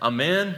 Amém. 0.00 0.56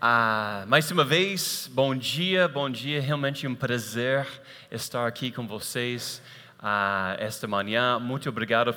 Ah, 0.00 0.64
mais 0.68 0.92
uma 0.92 1.02
vez, 1.04 1.68
bom 1.74 1.92
dia, 1.92 2.46
bom 2.46 2.70
dia. 2.70 3.00
Realmente 3.00 3.44
um 3.44 3.54
prazer 3.54 4.24
estar 4.70 5.08
aqui 5.08 5.32
com 5.32 5.44
vocês 5.44 6.22
ah, 6.56 7.16
esta 7.18 7.48
manhã. 7.48 7.98
Muito 7.98 8.28
obrigado, 8.28 8.72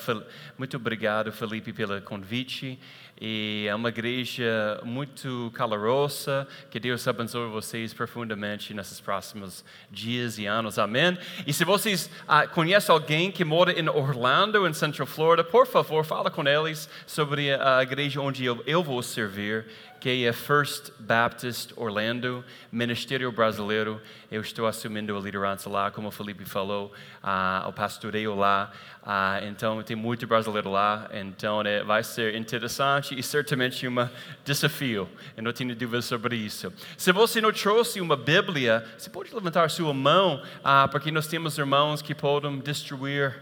muito 0.57 0.77
obrigado, 0.77 1.31
Felipe, 1.31 1.71
pelo 1.71 2.01
convite 2.01 2.79
e 3.19 3.65
é 3.69 3.75
uma 3.75 3.89
igreja 3.89 4.79
muito 4.83 5.51
calorosa. 5.53 6.47
Que 6.69 6.79
Deus 6.79 7.07
abençoe 7.07 7.49
vocês 7.49 7.93
profundamente 7.93 8.73
nesses 8.73 8.99
próximos 8.99 9.63
dias 9.89 10.37
e 10.37 10.45
anos. 10.45 10.77
Amém. 10.79 11.17
E 11.45 11.53
se 11.53 11.63
vocês 11.63 12.09
ah, 12.27 12.47
conhecem 12.47 12.93
alguém 12.93 13.31
que 13.31 13.45
mora 13.45 13.71
em 13.79 13.87
Orlando, 13.87 14.67
em 14.67 14.73
Central 14.73 15.07
Florida, 15.07 15.43
por 15.43 15.67
favor, 15.67 16.03
fala 16.03 16.29
com 16.29 16.47
eles 16.47 16.89
sobre 17.05 17.53
a 17.53 17.81
igreja 17.81 18.19
onde 18.19 18.43
eu, 18.43 18.61
eu 18.65 18.83
vou 18.83 19.01
servir 19.01 19.65
que 20.03 20.25
é 20.25 20.33
First 20.33 20.91
Baptist 20.99 21.71
Orlando, 21.77 22.43
Ministério 22.69 23.31
Brasileiro. 23.31 24.01
Eu 24.29 24.41
estou 24.41 24.67
assumindo 24.67 25.15
a 25.15 25.21
liderança 25.21 25.69
lá, 25.69 25.91
como 25.91 26.09
o 26.09 26.11
Felipe 26.11 26.43
falou, 26.43 26.91
uh, 27.23 27.69
o 27.69 27.71
pastoreio 27.71 28.35
lá. 28.35 28.69
Uh, 29.01 29.47
então, 29.47 29.81
tem 29.81 29.95
muito 29.95 30.27
brasileiro 30.27 30.69
lá. 30.69 31.09
Então, 31.13 31.63
né, 31.63 31.85
vai 31.85 32.03
ser 32.03 32.35
interessante 32.35 33.17
e 33.17 33.23
certamente 33.23 33.87
um 33.87 34.09
desafio. 34.43 35.07
Eu 35.37 35.43
não 35.43 35.53
tenho 35.53 35.73
dúvidas 35.73 36.03
sobre 36.03 36.35
isso. 36.35 36.73
Se 36.97 37.13
você 37.13 37.39
não 37.39 37.53
trouxe 37.53 38.01
uma 38.01 38.17
Bíblia, 38.17 38.85
você 38.97 39.09
pode 39.09 39.33
levantar 39.33 39.69
sua 39.69 39.93
mão, 39.93 40.43
uh, 40.59 40.89
porque 40.91 41.11
nós 41.11 41.27
temos 41.27 41.57
irmãos 41.57 42.01
que 42.01 42.13
podem 42.13 42.59
distribuir 42.59 43.41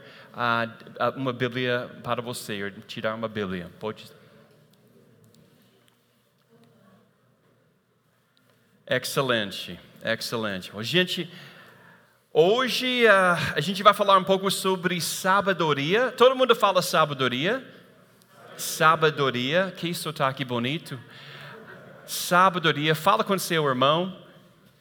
uma 1.17 1.33
Bíblia 1.33 1.89
para 2.03 2.21
você, 2.21 2.63
ou 2.63 2.69
tirar 2.85 3.15
uma 3.15 3.27
Bíblia. 3.27 3.67
Pode 3.79 4.20
Excelente, 8.93 9.79
excelente. 10.03 10.69
Gente, 10.81 11.31
hoje 12.33 13.05
uh, 13.05 13.55
a 13.55 13.61
gente 13.61 13.81
vai 13.81 13.93
falar 13.93 14.17
um 14.17 14.23
pouco 14.25 14.51
sobre 14.51 14.99
sabedoria. 14.99 16.11
Todo 16.11 16.35
mundo 16.35 16.53
fala 16.53 16.81
sabedoria? 16.81 17.65
Sabedoria, 18.57 19.73
que 19.77 19.93
sotaque 19.93 20.43
bonito. 20.43 20.99
Sabedoria, 22.05 22.93
fala 22.93 23.23
com 23.23 23.39
seu 23.39 23.65
irmão, 23.65 24.13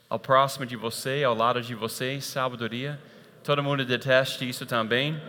ao 0.08 0.18
próximo 0.18 0.66
de 0.66 0.74
você, 0.74 1.22
ao 1.22 1.32
lado 1.36 1.62
de 1.62 1.76
você, 1.76 2.20
sabedoria. 2.20 3.00
Todo 3.44 3.62
mundo 3.62 3.84
detesta 3.84 4.44
isso 4.44 4.66
também. 4.66 5.22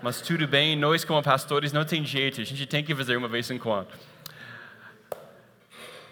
Mas 0.00 0.20
tudo 0.20 0.46
bem, 0.46 0.76
nós 0.76 1.04
como 1.04 1.20
pastores 1.24 1.72
não 1.72 1.84
tem 1.84 2.04
jeito, 2.04 2.40
a 2.40 2.44
gente 2.44 2.66
tem 2.66 2.84
que 2.84 2.94
fazer 2.94 3.16
uma 3.16 3.26
vez 3.26 3.50
em 3.50 3.58
quando. 3.58 3.88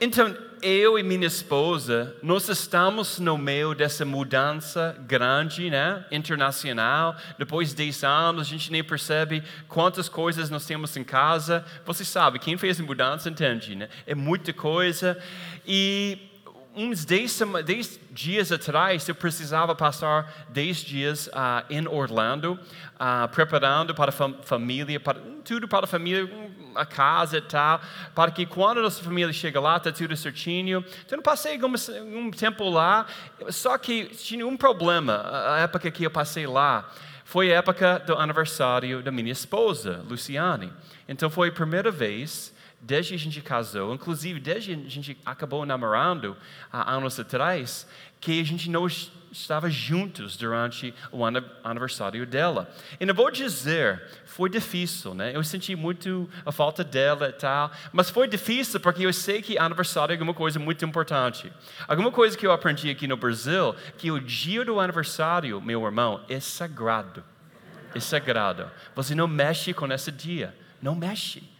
Então, 0.00 0.36
eu 0.64 0.98
e 0.98 1.02
minha 1.02 1.26
esposa, 1.26 2.16
nós 2.22 2.48
estamos 2.48 3.18
no 3.18 3.36
meio 3.36 3.74
dessa 3.74 4.02
mudança 4.04 4.96
grande, 5.06 5.68
né? 5.68 6.06
internacional. 6.10 7.14
Depois 7.38 7.68
de 7.68 7.76
10 7.76 8.02
anos, 8.04 8.46
a 8.46 8.50
gente 8.50 8.72
nem 8.72 8.82
percebe 8.82 9.42
quantas 9.68 10.08
coisas 10.08 10.48
nós 10.48 10.64
temos 10.64 10.96
em 10.96 11.04
casa. 11.04 11.62
Você 11.84 12.04
sabe, 12.04 12.38
quem 12.38 12.56
fez 12.56 12.80
a 12.80 12.82
mudança 12.82 13.28
entende, 13.28 13.76
né? 13.76 13.90
É 14.06 14.14
muita 14.14 14.54
coisa. 14.54 15.18
E 15.66 16.18
uns 16.74 17.04
10, 17.04 17.40
dias 18.10 18.50
atrás, 18.50 19.08
eu 19.08 19.14
precisava 19.14 19.74
passar 19.74 20.46
10 20.48 20.76
dias 20.78 21.26
uh, 21.28 21.64
em 21.70 21.86
Orlando, 21.86 22.58
uh, 22.94 23.28
preparando 23.28 23.94
para 23.94 24.08
a 24.08 24.12
fam 24.12 24.34
família, 24.42 24.98
para, 24.98 25.20
tudo 25.44 25.68
para 25.68 25.84
a 25.84 25.86
família, 25.86 26.28
a 26.74 26.84
casa 26.84 27.38
e 27.38 27.42
tal, 27.42 27.80
para 28.14 28.30
que 28.32 28.44
quando 28.44 28.78
a 28.78 28.82
nossa 28.82 29.02
família 29.02 29.32
chega 29.32 29.60
lá, 29.60 29.76
está 29.76 29.92
tudo 29.92 30.16
certinho. 30.16 30.84
Então, 31.06 31.18
eu 31.18 31.22
passei 31.22 31.58
um, 31.62 32.18
um 32.18 32.30
tempo 32.30 32.68
lá, 32.68 33.06
só 33.50 33.78
que 33.78 34.06
tinha 34.06 34.46
um 34.46 34.56
problema, 34.56 35.24
a 35.54 35.60
época 35.60 35.90
que 35.90 36.04
eu 36.04 36.10
passei 36.10 36.46
lá. 36.46 36.90
Foi 37.24 37.52
a 37.52 37.56
época 37.56 38.00
do 38.00 38.14
aniversário 38.14 39.02
da 39.02 39.10
minha 39.10 39.32
esposa, 39.32 40.04
Luciane. 40.08 40.72
Então, 41.08 41.30
foi 41.30 41.48
a 41.48 41.52
primeira 41.52 41.90
vez 41.90 42.52
desde 42.84 43.14
a 43.14 43.18
gente 43.18 43.40
casou, 43.40 43.94
inclusive 43.94 44.38
desde 44.38 44.72
a 44.72 44.88
gente 44.88 45.16
acabou 45.24 45.64
namorando 45.64 46.36
há 46.70 46.92
anos 46.92 47.18
atrás, 47.18 47.86
que 48.20 48.40
a 48.40 48.44
gente 48.44 48.68
não 48.70 48.86
estava 49.32 49.68
juntos 49.68 50.36
durante 50.36 50.94
o 51.10 51.24
aniversário 51.64 52.26
dela. 52.26 52.70
E 53.00 53.06
não 53.06 53.14
vou 53.14 53.30
dizer, 53.30 54.02
foi 54.26 54.48
difícil, 54.48 55.14
né? 55.14 55.34
Eu 55.34 55.42
senti 55.42 55.74
muito 55.74 56.28
a 56.44 56.52
falta 56.52 56.84
dela 56.84 57.30
e 57.30 57.32
tal, 57.32 57.70
mas 57.92 58.10
foi 58.10 58.28
difícil 58.28 58.78
porque 58.80 59.04
eu 59.04 59.12
sei 59.12 59.42
que 59.42 59.58
aniversário 59.58 60.12
é 60.12 60.14
alguma 60.14 60.34
coisa 60.34 60.58
muito 60.58 60.84
importante. 60.84 61.52
Alguma 61.88 62.12
coisa 62.12 62.36
que 62.36 62.46
eu 62.46 62.52
aprendi 62.52 62.90
aqui 62.90 63.06
no 63.08 63.16
Brasil, 63.16 63.74
que 63.96 64.10
o 64.10 64.20
dia 64.20 64.64
do 64.64 64.78
aniversário, 64.78 65.60
meu 65.60 65.84
irmão, 65.84 66.20
é 66.28 66.38
sagrado. 66.38 67.24
É 67.94 68.00
sagrado. 68.00 68.70
Você 68.94 69.14
não 69.14 69.26
mexe 69.26 69.72
com 69.72 69.90
esse 69.90 70.12
dia. 70.12 70.54
Não 70.80 70.94
mexe. 70.94 71.53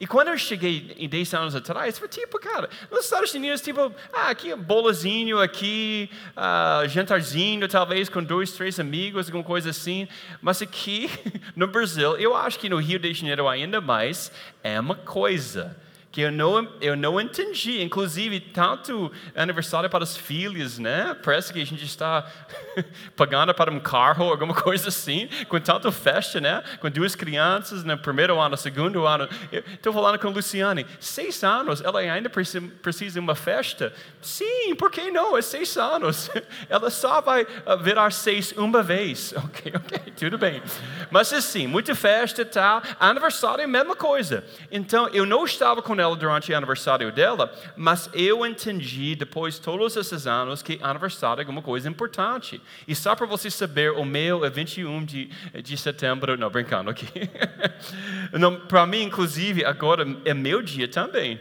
E 0.00 0.06
quando 0.06 0.28
eu 0.28 0.38
cheguei 0.38 0.94
em 0.98 1.08
10 1.08 1.34
anos 1.34 1.54
atrás, 1.54 1.98
foi 1.98 2.08
tipo, 2.08 2.38
cara, 2.38 2.68
nos 2.90 3.04
Estados 3.04 3.32
Unidos, 3.34 3.60
tipo, 3.60 3.92
ah, 4.12 4.30
aqui 4.30 4.54
bolozinho, 4.54 5.40
aqui 5.40 6.10
uh, 6.36 6.88
jantarzinho, 6.88 7.68
talvez 7.68 8.08
com 8.08 8.22
dois, 8.22 8.52
três 8.52 8.78
amigos, 8.78 9.26
alguma 9.26 9.44
coisa 9.44 9.70
assim. 9.70 10.08
Mas 10.40 10.62
aqui 10.62 11.10
no 11.56 11.66
Brasil, 11.66 12.16
eu 12.16 12.36
acho 12.36 12.58
que 12.58 12.68
no 12.68 12.78
Rio 12.78 12.98
de 12.98 13.12
Janeiro 13.12 13.48
ainda 13.48 13.80
mais, 13.80 14.32
é 14.62 14.78
uma 14.78 14.94
coisa 14.94 15.76
que 16.12 16.20
eu 16.20 16.30
não, 16.30 16.68
eu 16.80 16.94
não 16.94 17.18
entendi. 17.18 17.82
Inclusive, 17.82 18.38
tanto 18.38 19.10
aniversário 19.34 19.88
para 19.88 20.04
os 20.04 20.14
filhos, 20.14 20.78
né? 20.78 21.16
Parece 21.24 21.52
que 21.52 21.60
a 21.60 21.66
gente 21.66 21.84
está 21.84 22.30
pagando 23.16 23.54
para 23.54 23.72
um 23.72 23.80
carro, 23.80 24.30
alguma 24.30 24.54
coisa 24.54 24.88
assim, 24.88 25.28
com 25.48 25.58
tanta 25.58 25.90
festa, 25.90 26.38
né? 26.38 26.62
Com 26.80 26.90
duas 26.90 27.14
crianças 27.14 27.82
no 27.82 27.96
primeiro 27.96 28.38
ano, 28.38 28.50
no 28.50 28.56
segundo 28.58 29.06
ano. 29.06 29.26
Estou 29.50 29.92
falando 29.92 30.18
com 30.18 30.28
a 30.28 30.30
Luciane, 30.30 30.86
seis 31.00 31.42
anos, 31.42 31.80
ela 31.80 32.00
ainda 32.00 32.28
precisa 32.28 33.12
de 33.12 33.18
uma 33.18 33.34
festa? 33.34 33.94
Sim, 34.20 34.74
por 34.76 34.90
que 34.90 35.10
não? 35.10 35.36
É 35.36 35.42
seis 35.42 35.76
anos. 35.78 36.30
Ela 36.68 36.90
só 36.90 37.20
vai 37.20 37.46
ah, 37.64 37.76
virar 37.76 38.12
seis 38.12 38.52
uma 38.52 38.82
vez. 38.82 39.32
Ok, 39.52 39.72
ok, 39.74 40.12
tudo 40.16 40.38
bem. 40.38 40.62
Mas 41.10 41.32
assim, 41.32 41.66
muita 41.66 41.94
festa 41.94 42.44
tal. 42.44 42.82
Aniversário 42.98 43.60
é 43.60 43.64
a 43.64 43.68
mesma 43.68 43.94
coisa. 43.94 44.44
Então, 44.70 45.08
eu 45.08 45.26
não 45.26 45.44
estava 45.44 45.82
com 45.82 45.94
ela 46.02 46.16
durante 46.16 46.52
o 46.52 46.56
aniversário 46.56 47.10
dela, 47.12 47.52
mas 47.76 48.10
eu 48.12 48.44
entendi 48.44 49.14
depois 49.14 49.54
de 49.54 49.62
todos 49.62 49.96
esses 49.96 50.26
anos 50.26 50.62
que 50.62 50.78
aniversário 50.82 51.42
é 51.42 51.48
uma 51.48 51.62
coisa 51.62 51.88
importante. 51.88 52.60
E 52.86 52.94
só 52.94 53.14
para 53.14 53.26
você 53.26 53.50
saber, 53.50 53.92
o 53.92 54.04
meu 54.04 54.44
é 54.44 54.50
21 54.50 55.04
de, 55.04 55.30
de 55.62 55.76
setembro, 55.76 56.36
não, 56.36 56.50
brincando 56.50 56.90
aqui. 56.90 57.06
para 58.68 58.86
mim, 58.86 59.02
inclusive, 59.02 59.64
agora 59.64 60.06
é 60.24 60.34
meu 60.34 60.62
dia 60.62 60.88
também. 60.88 61.40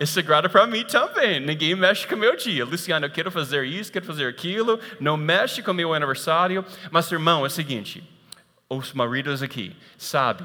É 0.00 0.06
sagrado 0.06 0.48
para 0.48 0.66
mim 0.66 0.84
também. 0.84 1.40
Ninguém 1.40 1.74
mexe 1.74 2.06
com 2.06 2.14
o 2.14 2.18
meu 2.18 2.36
dia. 2.36 2.64
Luciano, 2.64 3.06
eu 3.06 3.10
quero 3.10 3.30
fazer 3.32 3.64
isso, 3.64 3.90
quero 3.90 4.06
fazer 4.06 4.28
aquilo. 4.28 4.78
Não 5.00 5.16
mexe 5.16 5.60
com 5.60 5.72
o 5.72 5.74
meu 5.74 5.92
aniversário. 5.92 6.64
Mas, 6.90 7.10
irmão, 7.10 7.42
é 7.42 7.48
o 7.48 7.50
seguinte: 7.50 8.02
os 8.68 8.92
maridos 8.92 9.42
aqui, 9.42 9.74
sabe, 9.96 10.44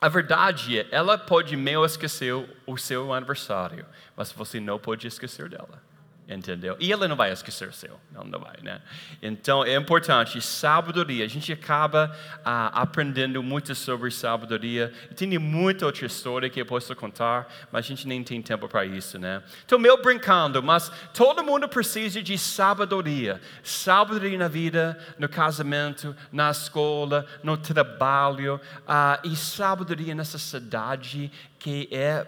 a 0.00 0.08
verdade 0.08 0.78
é, 0.78 0.88
ela 0.90 1.16
pode 1.16 1.56
meio 1.56 1.84
esquecer 1.84 2.34
o 2.66 2.76
seu 2.76 3.12
aniversário, 3.12 3.86
mas 4.16 4.30
você 4.32 4.60
não 4.60 4.78
pode 4.78 5.06
esquecer 5.06 5.48
dela 5.48 5.85
entendeu? 6.28 6.76
E 6.80 6.90
ele 6.90 7.06
não 7.06 7.14
vai 7.14 7.30
esquecer 7.30 7.72
seu, 7.72 8.00
não, 8.12 8.24
não 8.24 8.40
vai, 8.40 8.56
né? 8.60 8.80
Então 9.22 9.64
é 9.64 9.76
importante, 9.76 10.40
sabedoria. 10.40 11.24
A 11.24 11.28
gente 11.28 11.52
acaba 11.52 12.14
ah, 12.44 12.82
aprendendo 12.82 13.42
muito 13.42 13.74
sobre 13.74 14.10
sabedoria. 14.10 14.92
Tem 15.14 15.38
muita 15.38 15.86
outra 15.86 16.04
história 16.04 16.50
que 16.50 16.60
eu 16.60 16.66
posso 16.66 16.94
contar, 16.96 17.46
mas 17.70 17.84
a 17.84 17.88
gente 17.88 18.08
nem 18.08 18.24
tem 18.24 18.42
tempo 18.42 18.68
para 18.68 18.84
isso, 18.84 19.18
né? 19.18 19.42
Então, 19.64 19.78
meu 19.78 20.02
brincando, 20.02 20.62
mas 20.62 20.90
todo 21.14 21.44
mundo 21.44 21.68
precisa 21.68 22.20
de 22.20 22.36
sabedoria. 22.36 23.40
Sabedoria 23.62 24.38
na 24.38 24.48
vida, 24.48 24.98
no 25.18 25.28
casamento, 25.28 26.14
na 26.32 26.50
escola, 26.50 27.24
no 27.42 27.56
trabalho, 27.56 28.60
ah, 28.86 29.20
e 29.22 29.36
sabedoria 29.36 30.14
nessa 30.14 30.38
cidade 30.38 31.30
que 31.58 31.88
é 31.92 32.26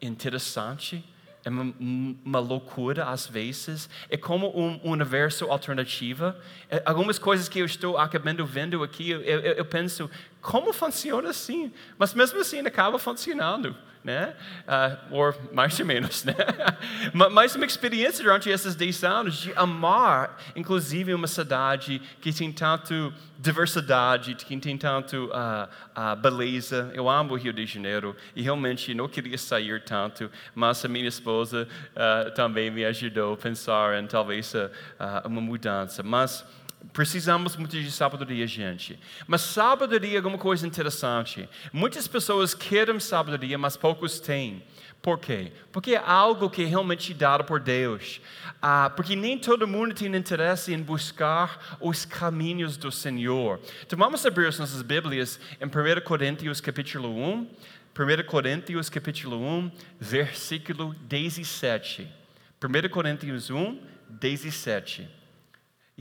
interessante 0.00 1.11
é 1.44 1.50
uma, 1.50 1.74
uma, 2.24 2.38
loucura 2.38 3.06
às 3.06 3.26
vezes, 3.26 3.88
é 4.08 4.16
como 4.16 4.48
um 4.56 4.80
universo 4.84 5.46
alternativo. 5.46 6.34
É, 6.70 6.82
algumas 6.84 7.18
coisas 7.18 7.48
que 7.48 7.58
eu 7.58 7.66
estou 7.66 7.98
acabando 7.98 8.46
vendo 8.46 8.82
aqui, 8.82 9.10
eu, 9.10 9.20
eu, 9.22 9.40
eu, 9.40 9.64
penso, 9.64 10.10
como 10.40 10.72
funciona 10.72 11.30
assim? 11.30 11.72
Mas 11.98 12.14
mesmo 12.14 12.40
assim 12.40 12.60
acaba 12.60 12.98
funcionando. 12.98 13.76
Né? 14.04 14.34
Uh, 14.66 15.14
ou 15.16 15.34
mais 15.52 15.78
ou 15.78 15.86
menos, 15.86 16.24
né? 16.24 16.34
Mas 17.14 17.54
uma 17.54 17.64
experiência 17.64 18.24
durante 18.24 18.50
esses 18.50 18.74
10 18.74 19.04
anos 19.04 19.36
de 19.36 19.52
amar, 19.54 20.38
inclusive, 20.56 21.14
uma 21.14 21.28
cidade 21.28 22.02
que 22.20 22.32
tem 22.32 22.52
tanto 22.52 23.12
diversidade, 23.38 24.34
que 24.34 24.56
tem 24.56 24.76
tanto 24.76 25.26
uh, 25.26 25.68
uh, 25.96 26.16
beleza. 26.16 26.90
Eu 26.94 27.08
amo 27.08 27.34
o 27.34 27.36
Rio 27.36 27.52
de 27.52 27.64
Janeiro 27.66 28.16
e 28.34 28.42
realmente 28.42 28.94
não 28.94 29.08
queria 29.08 29.38
sair 29.38 29.82
tanto, 29.82 30.30
mas 30.54 30.84
a 30.84 30.88
minha 30.88 31.08
esposa 31.08 31.68
também 32.34 32.70
me 32.70 32.84
ajudou 32.84 33.34
a 33.34 33.36
pensar 33.36 33.98
em 34.00 34.06
talvez 34.06 34.52
uma 35.24 35.40
mudança. 35.40 36.02
Mas 36.02 36.44
Precisamos 36.92 37.56
muito 37.56 37.80
de 37.80 37.90
sabedoria, 37.90 38.46
gente. 38.46 38.98
Mas 39.26 39.42
sabedoria 39.42 40.14
é 40.14 40.16
alguma 40.16 40.38
coisa 40.38 40.66
interessante. 40.66 41.48
Muitas 41.72 42.08
pessoas 42.08 42.54
querem 42.54 42.98
sabedoria, 42.98 43.56
mas 43.56 43.76
poucos 43.76 44.18
têm. 44.18 44.62
Por 45.00 45.18
quê? 45.18 45.52
Porque 45.72 45.94
é 45.94 46.02
algo 46.04 46.48
que 46.48 46.62
é 46.62 46.64
realmente 46.64 47.12
dado 47.12 47.44
por 47.44 47.60
Deus. 47.60 48.20
Ah, 48.60 48.90
porque 48.94 49.16
nem 49.16 49.36
todo 49.36 49.66
mundo 49.66 49.94
tem 49.94 50.14
interesse 50.14 50.72
em 50.72 50.80
buscar 50.80 51.76
os 51.80 52.04
caminhos 52.04 52.76
do 52.76 52.92
Senhor. 52.92 53.60
Então 53.84 53.98
vamos 53.98 54.24
abrir 54.24 54.46
as 54.46 54.58
nossas 54.58 54.82
Bíblias 54.82 55.40
em 55.60 55.66
1 55.66 56.00
Coríntios 56.04 56.60
capítulo 56.60 57.08
1. 57.16 57.48
1 57.94 58.24
Coríntios 58.26 58.88
capítulo 58.88 59.38
1, 59.38 59.70
versículo 60.00 60.94
17. 61.08 62.08
1 62.62 62.88
Coríntios 62.88 63.50
1, 63.50 63.78
17. 64.08 65.21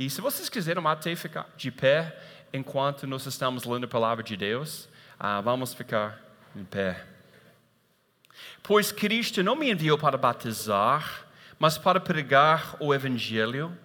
E 0.02 0.10
se 0.10 0.20
vocês 0.20 0.50
quiserem 0.50 0.84
até 0.88 1.16
ficar 1.16 1.48
de 1.56 1.70
pé 1.70 2.18
enquanto 2.52 3.06
nós 3.06 3.24
estamos 3.28 3.66
lendo 3.66 3.84
a 3.84 3.88
palavra 3.88 4.24
de 4.24 4.36
Deus, 4.36 4.90
ah, 5.20 5.40
vamos 5.42 5.76
ficar 5.76 6.20
em 6.56 6.64
pé. 6.64 7.06
Pois 8.64 8.92
Cristo 8.92 9.44
não 9.44 9.56
me 9.56 9.70
enviou 9.70 10.00
para 10.00 10.18
batizar, 10.18 11.28
mas 11.60 11.78
para 11.78 12.00
pregar 12.00 12.78
o 12.80 12.96
Evangelho, 12.96 13.78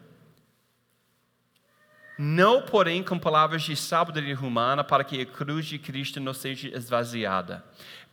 não 2.17 2.63
porém 2.63 3.03
com 3.03 3.19
palavras 3.19 3.63
de 3.65 3.77
sabedoria 3.77 4.39
humana, 4.39 4.83
para 4.83 5.05
que 5.05 5.21
a 5.21 5.27
cruz 5.27 5.67
de 5.67 5.79
Cristo 5.79 6.19
não 6.19 6.33
seja 6.33 6.75
esvaziada. 6.75 7.63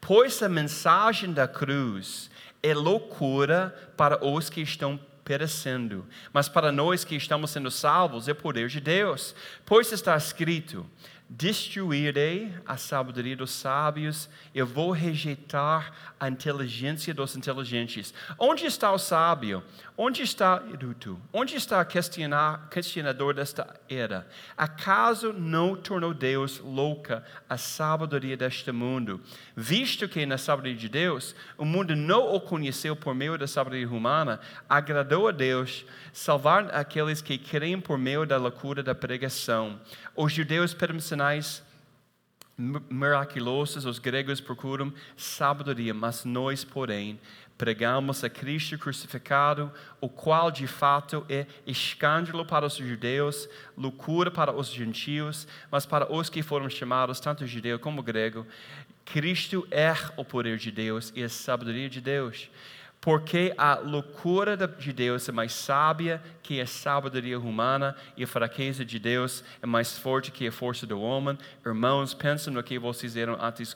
Pois 0.02 0.44
a 0.44 0.50
mensagem 0.50 1.32
da 1.32 1.48
cruz 1.48 2.30
é 2.62 2.74
loucura 2.74 3.94
para 3.96 4.22
os 4.28 4.50
que 4.50 4.60
estão 4.60 5.00
perecendo. 5.24 6.06
Mas 6.32 6.50
para 6.50 6.72
nós 6.72 7.04
que 7.04 7.16
estamos 7.16 7.52
sendo 7.52 7.72
salvos 7.72 8.28
é 8.28 8.34
poder 8.34 8.68
de 8.68 8.82
Deus. 8.82 9.36
Pois 9.66 9.92
está 9.92 10.16
escrito: 10.16 10.86
Destruirei 11.36 12.54
a 12.64 12.78
sabedoria 12.78 13.36
dos 13.36 13.50
sábios, 13.50 14.30
eu 14.54 14.68
vou 14.68 14.92
rejeitar 14.92 15.92
a 16.20 16.30
inteligência 16.30 17.12
dos 17.12 17.36
inteligentes. 17.36 18.14
Onde 18.38 18.68
está 18.68 18.92
o 18.92 19.00
sábio? 19.00 19.64
Onde 19.98 20.22
está 20.22 20.62
Irutu? 20.72 21.20
Onde 21.32 21.56
está 21.56 21.82
o 21.82 21.86
questionador 22.70 23.34
desta 23.34 23.80
era? 23.90 24.28
Acaso 24.56 25.34
não 25.34 25.76
tornou 25.76 26.14
Deus 26.14 26.60
louca 26.60 27.24
a 27.50 27.58
sabedoria 27.58 28.38
deste 28.38 28.72
mundo? 28.72 29.20
Visto 29.56 30.08
que 30.08 30.28
na 30.28 30.38
sabedoria 30.38 30.78
de 30.78 30.88
Deus, 30.88 31.36
o 31.58 31.66
mundo 31.66 31.96
não 31.96 32.32
o 32.36 32.40
conheceu 32.40 32.96
por 32.96 33.16
meio 33.16 33.40
da 33.40 33.48
sabedoria 33.48 33.90
humana, 33.90 34.40
agradou 34.70 35.28
a 35.28 35.32
Deus 35.32 35.84
salvar 36.12 36.74
aqueles 36.76 37.24
que 37.24 37.40
creem 37.40 37.82
por 37.82 37.98
meio 37.98 38.24
da 38.24 38.38
loucura 38.38 38.84
da 38.84 38.94
pregação. 38.94 39.82
Os 40.16 40.32
judeus 40.32 40.76
pedem 40.76 41.00
sinais 41.24 41.64
miraculosos, 42.58 43.86
os 43.86 43.98
gregos 43.98 44.42
procuram 44.42 44.94
sabedoria, 45.16 45.94
mas 45.94 46.26
nós, 46.26 46.64
porém, 46.64 47.20
pregamos 47.58 48.24
a 48.24 48.30
Cristo 48.30 48.78
crucificado, 48.78 49.72
o 50.02 50.10
qual 50.10 50.52
de 50.52 50.68
fato 50.68 51.26
é 51.30 51.48
escândalo 51.66 52.46
para 52.46 52.66
os 52.66 52.76
judeus, 52.76 53.48
loucura 53.78 54.30
para 54.30 54.52
os 54.52 54.68
gentios, 54.68 55.48
mas 55.72 55.86
para 55.86 56.12
os 56.12 56.30
que 56.30 56.44
foram 56.44 56.70
chamados, 56.70 57.20
tanto 57.20 57.48
judeu 57.48 57.80
como 57.80 58.04
grego, 58.04 58.46
Cristo 59.06 59.66
é 59.72 59.94
o 60.18 60.26
poder 60.26 60.58
de 60.58 60.72
Deus 60.72 61.12
e 61.16 61.24
a 61.24 61.30
sabedoria 61.30 61.90
de 61.90 62.02
Deus 62.02 62.50
porque 63.04 63.54
a 63.58 63.76
loucura 63.80 64.56
de 64.56 64.94
Deus 64.94 65.28
é 65.28 65.32
mais 65.34 65.52
sábia 65.52 66.24
que 66.42 66.62
a 66.62 66.66
sabedoria 66.66 67.38
humana 67.38 67.98
e 68.16 68.24
a 68.24 68.28
fraqueza 68.28 68.86
de 68.86 68.98
Deus 68.98 69.44
é 69.62 69.66
mais 69.66 70.00
forte 70.00 70.32
que 70.32 70.48
a 70.48 70.52
força 70.54 70.88
do 70.88 71.02
homem. 71.02 71.38
Irmãos, 71.66 72.14
pensem 72.14 72.54
no 72.54 72.64
que 72.64 72.80
vocês 72.80 73.18
eram 73.18 73.38
antes, 73.42 73.76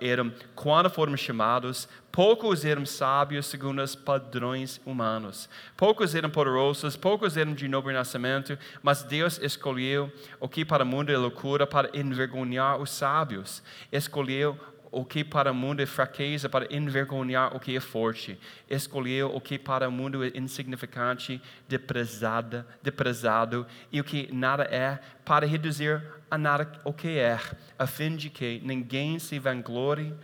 eram 0.00 0.32
quando 0.56 0.90
foram 0.90 1.16
chamados. 1.16 1.88
Poucos 2.10 2.64
eram 2.64 2.84
sábios 2.84 3.46
segundo 3.46 3.80
os 3.80 3.94
padrões 3.94 4.80
humanos. 4.84 5.48
Poucos 5.76 6.16
eram 6.16 6.28
poderosos, 6.28 6.96
poucos 6.96 7.36
eram 7.36 7.54
de 7.54 7.68
nobre 7.68 7.94
nascimento, 7.94 8.58
mas 8.82 9.04
Deus 9.04 9.38
escolheu 9.40 10.10
o 10.40 10.48
que 10.48 10.64
para 10.64 10.82
o 10.82 10.86
mundo 10.86 11.12
é 11.12 11.16
loucura 11.16 11.64
para 11.64 11.96
envergonhar 11.96 12.80
os 12.80 12.90
sábios. 12.90 13.62
Escolheu 13.92 14.58
o 14.90 15.04
que 15.04 15.22
para 15.22 15.52
o 15.52 15.54
mundo 15.54 15.80
é 15.80 15.86
fraqueza 15.86 16.48
para 16.48 16.72
envergonhar 16.74 17.54
o 17.54 17.60
que 17.60 17.76
é 17.76 17.80
forte. 17.80 18.38
Escolheu 18.68 19.34
o 19.34 19.40
que 19.40 19.58
para 19.58 19.88
o 19.88 19.92
mundo 19.92 20.24
é 20.24 20.32
insignificante, 20.34 21.40
deprezado, 21.68 22.64
deprezado 22.82 23.66
e 23.92 24.00
o 24.00 24.04
que 24.04 24.32
nada 24.32 24.64
é, 24.64 24.98
para 25.24 25.46
reduzir 25.46 26.02
a 26.30 26.38
nada 26.38 26.70
o 26.84 26.92
que 26.92 27.18
é, 27.18 27.38
a 27.78 27.86
fim 27.86 28.16
de 28.16 28.30
que 28.30 28.60
ninguém 28.64 29.18
se 29.18 29.38
vanglorie 29.38 30.14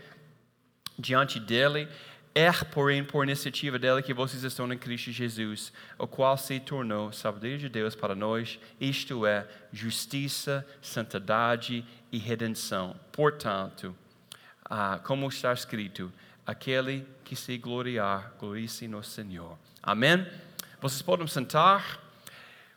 diante 0.99 1.39
dele. 1.39 1.89
É, 2.37 2.51
porém, 2.51 3.05
por 3.05 3.23
iniciativa 3.23 3.79
dele 3.79 4.03
que 4.03 4.13
vocês 4.13 4.43
estão 4.43 4.71
em 4.73 4.77
Cristo 4.77 5.13
Jesus, 5.13 5.73
o 5.97 6.05
qual 6.05 6.37
se 6.37 6.59
tornou 6.59 7.13
sabedoria 7.13 7.59
de 7.59 7.69
Deus 7.69 7.95
para 7.95 8.17
nós, 8.17 8.59
isto 8.81 9.25
é, 9.25 9.47
justiça, 9.73 10.67
santidade 10.83 11.85
e 12.11 12.19
redenção. 12.19 12.99
Portanto, 13.13 13.95
ah, 14.77 14.99
como 15.05 15.29
está 15.29 15.53
escrito, 15.53 16.13
aquele 16.45 17.07
que 17.25 17.37
se 17.37 17.57
gloriar, 17.57 18.33
glorie-se 18.41 18.89
no 18.89 19.05
Senhor. 19.05 19.57
Amém? 19.81 20.27
Vocês 20.81 21.01
podem 21.01 21.29
sentar. 21.29 22.01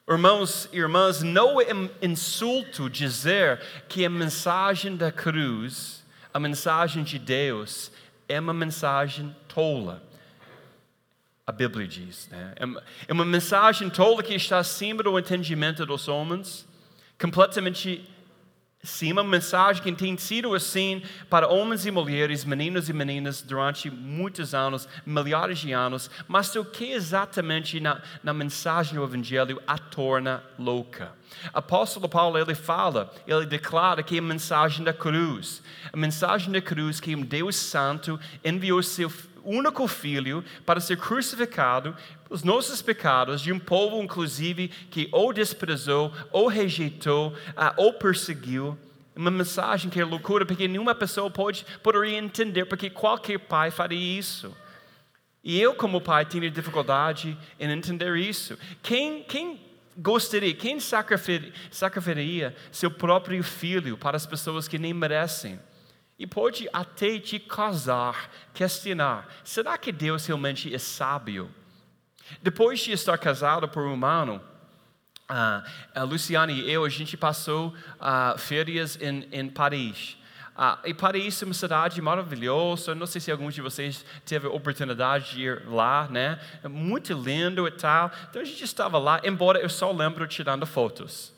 Irmãos 0.08 0.70
e 0.72 0.78
irmãs, 0.78 1.24
não 1.24 1.60
é 1.60 1.66
insulto 2.00 2.88
dizer 2.88 3.60
que 3.90 4.06
a 4.06 4.12
mensagem 4.12 4.96
da 4.96 5.12
cruz, 5.12 6.06
a 6.32 6.40
mensagem 6.40 7.04
de 7.04 7.18
Deus, 7.18 7.92
é 8.30 8.40
uma 8.40 8.54
mensagem 8.54 9.36
tola. 9.48 10.04
A 11.48 11.52
Bíblia 11.52 11.88
diz. 11.88 12.30
Né? 12.30 12.54
É 13.08 13.12
uma 13.12 13.26
mensagem 13.26 13.90
tola 13.90 14.22
que 14.22 14.36
está 14.36 14.60
acima 14.60 15.02
do 15.02 15.18
entendimento 15.18 15.84
dos 15.84 16.08
homens, 16.08 16.68
completamente 17.20 18.08
Sim, 18.88 19.12
uma 19.12 19.24
mensagem 19.24 19.84
que 19.84 19.92
tem 19.92 20.18
sido 20.18 20.56
assim 20.56 21.04
para 21.30 21.50
homens 21.50 21.86
e 21.86 21.92
mulheres, 21.92 22.46
meninos 22.46 22.88
e 22.88 22.94
meninas 22.94 23.42
durante 23.42 23.92
muitos 23.92 24.56
anos, 24.56 24.88
milhares 25.06 25.60
de 25.60 25.74
anos, 25.74 26.10
mas 26.26 26.56
o 26.56 26.64
que 26.64 26.94
exatamente 26.94 27.82
na, 27.82 28.02
na 28.24 28.34
mensagem 28.34 28.96
do 28.96 29.04
Evangelho 29.04 29.62
a 29.68 29.78
torna 29.78 30.42
louca? 30.58 31.12
Apóstolo 31.54 32.08
Paulo 32.08 32.38
ele 32.38 32.56
fala, 32.56 33.14
ele 33.28 33.46
declara 33.46 34.02
que 34.02 34.16
é 34.16 34.20
a 34.20 34.22
mensagem 34.22 34.86
da 34.86 34.94
cruz, 34.94 35.62
a 35.92 35.98
mensagem 35.98 36.50
da 36.54 36.62
cruz 36.62 37.02
que 37.02 37.14
um 37.14 37.24
Deus 37.24 37.58
Santo 37.58 38.18
enviou 38.42 38.82
seu 38.82 39.12
único 39.44 39.88
filho 39.88 40.44
para 40.66 40.80
ser 40.80 40.98
crucificado 40.98 41.96
os 42.30 42.44
nossos 42.44 42.82
pecados 42.82 43.42
de 43.42 43.52
um 43.52 43.60
povo, 43.60 44.02
inclusive, 44.02 44.68
que 44.68 45.08
ou 45.12 45.32
desprezou, 45.32 46.12
ou 46.32 46.48
rejeitou, 46.48 47.30
uh, 47.30 47.74
ou 47.78 47.94
perseguiu. 47.94 48.78
Uma 49.16 49.32
mensagem 49.32 49.90
que 49.90 50.00
é 50.00 50.06
loucura, 50.06 50.46
porque 50.46 50.68
nenhuma 50.68 50.94
pessoa 50.94 51.30
pode, 51.30 51.66
poderia 51.82 52.18
entender, 52.18 52.66
porque 52.66 52.90
qualquer 52.90 53.40
pai 53.40 53.72
faria 53.72 54.20
isso. 54.20 54.56
E 55.44 55.60
eu, 55.60 55.74
como 55.74 56.02
pai, 56.02 56.26
tenho 56.26 56.52
dificuldade 56.52 57.38
em 57.60 57.72
entender 57.72 58.16
isso. 58.18 58.58
Quem, 58.84 59.24
quem 59.24 59.60
gostaria, 59.98 60.54
quem 60.54 60.80
sacrificaria 60.80 62.56
seu 62.72 62.92
próprio 62.92 63.42
filho 63.44 63.98
para 63.98 64.18
as 64.18 64.26
pessoas 64.26 64.68
que 64.68 64.78
nem 64.78 64.94
merecem? 64.94 65.60
E 66.20 66.26
pode 66.26 66.68
até 66.74 67.20
te 67.20 67.40
causar 67.40 68.30
questionar: 68.54 69.28
será 69.44 69.78
que 69.78 69.92
Deus 69.92 70.26
realmente 70.26 70.74
é 70.74 70.78
sábio? 70.78 71.50
Depois 72.42 72.80
de 72.80 72.92
estar 72.92 73.18
casado 73.18 73.68
por 73.68 73.84
um 73.84 73.94
humano, 73.94 74.42
uh, 75.30 75.64
a 75.96 76.04
Luciana 76.04 76.52
e 76.52 76.70
eu, 76.72 76.84
a 76.84 76.90
gente 76.90 77.16
passou 77.18 77.74
uh, 78.00 78.38
férias 78.38 78.98
em, 79.02 79.28
em 79.32 79.50
Paris. 79.50 80.18
Uh, 80.58 80.88
e 80.88 80.94
Paris 80.94 81.40
é 81.42 81.46
uma 81.46 81.54
cidade 81.54 82.02
maravilhosa. 82.02 82.96
Não 82.96 83.06
sei 83.06 83.22
se 83.22 83.32
alguns 83.32 83.54
de 83.54 83.62
vocês 83.62 84.04
teve 84.26 84.48
a 84.48 84.50
oportunidade 84.50 85.36
de 85.36 85.44
ir 85.44 85.68
lá, 85.68 86.08
né? 86.10 86.40
É 86.64 86.68
muito 86.68 87.14
lindo 87.14 87.68
e 87.68 87.72
tal. 87.72 88.12
Então 88.30 88.42
a 88.42 88.46
gente 88.46 88.64
estava 88.64 88.98
lá, 88.98 89.22
embora 89.24 89.60
eu 89.60 89.70
só 89.70 89.92
lembro 89.92 90.26
tirando 90.26 90.66
fotos, 90.66 91.32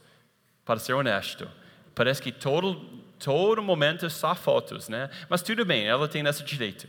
para 0.64 0.80
ser 0.80 0.94
honesto. 0.94 1.50
Parece 1.94 2.22
que 2.22 2.32
todo 2.32 3.04
Todo 3.20 3.62
momento 3.62 4.10
só 4.10 4.34
fotos, 4.34 4.88
né? 4.88 5.10
Mas 5.28 5.42
tudo 5.42 5.66
bem, 5.66 5.86
ela 5.86 6.08
tem 6.08 6.26
esse 6.26 6.42
direito. 6.42 6.88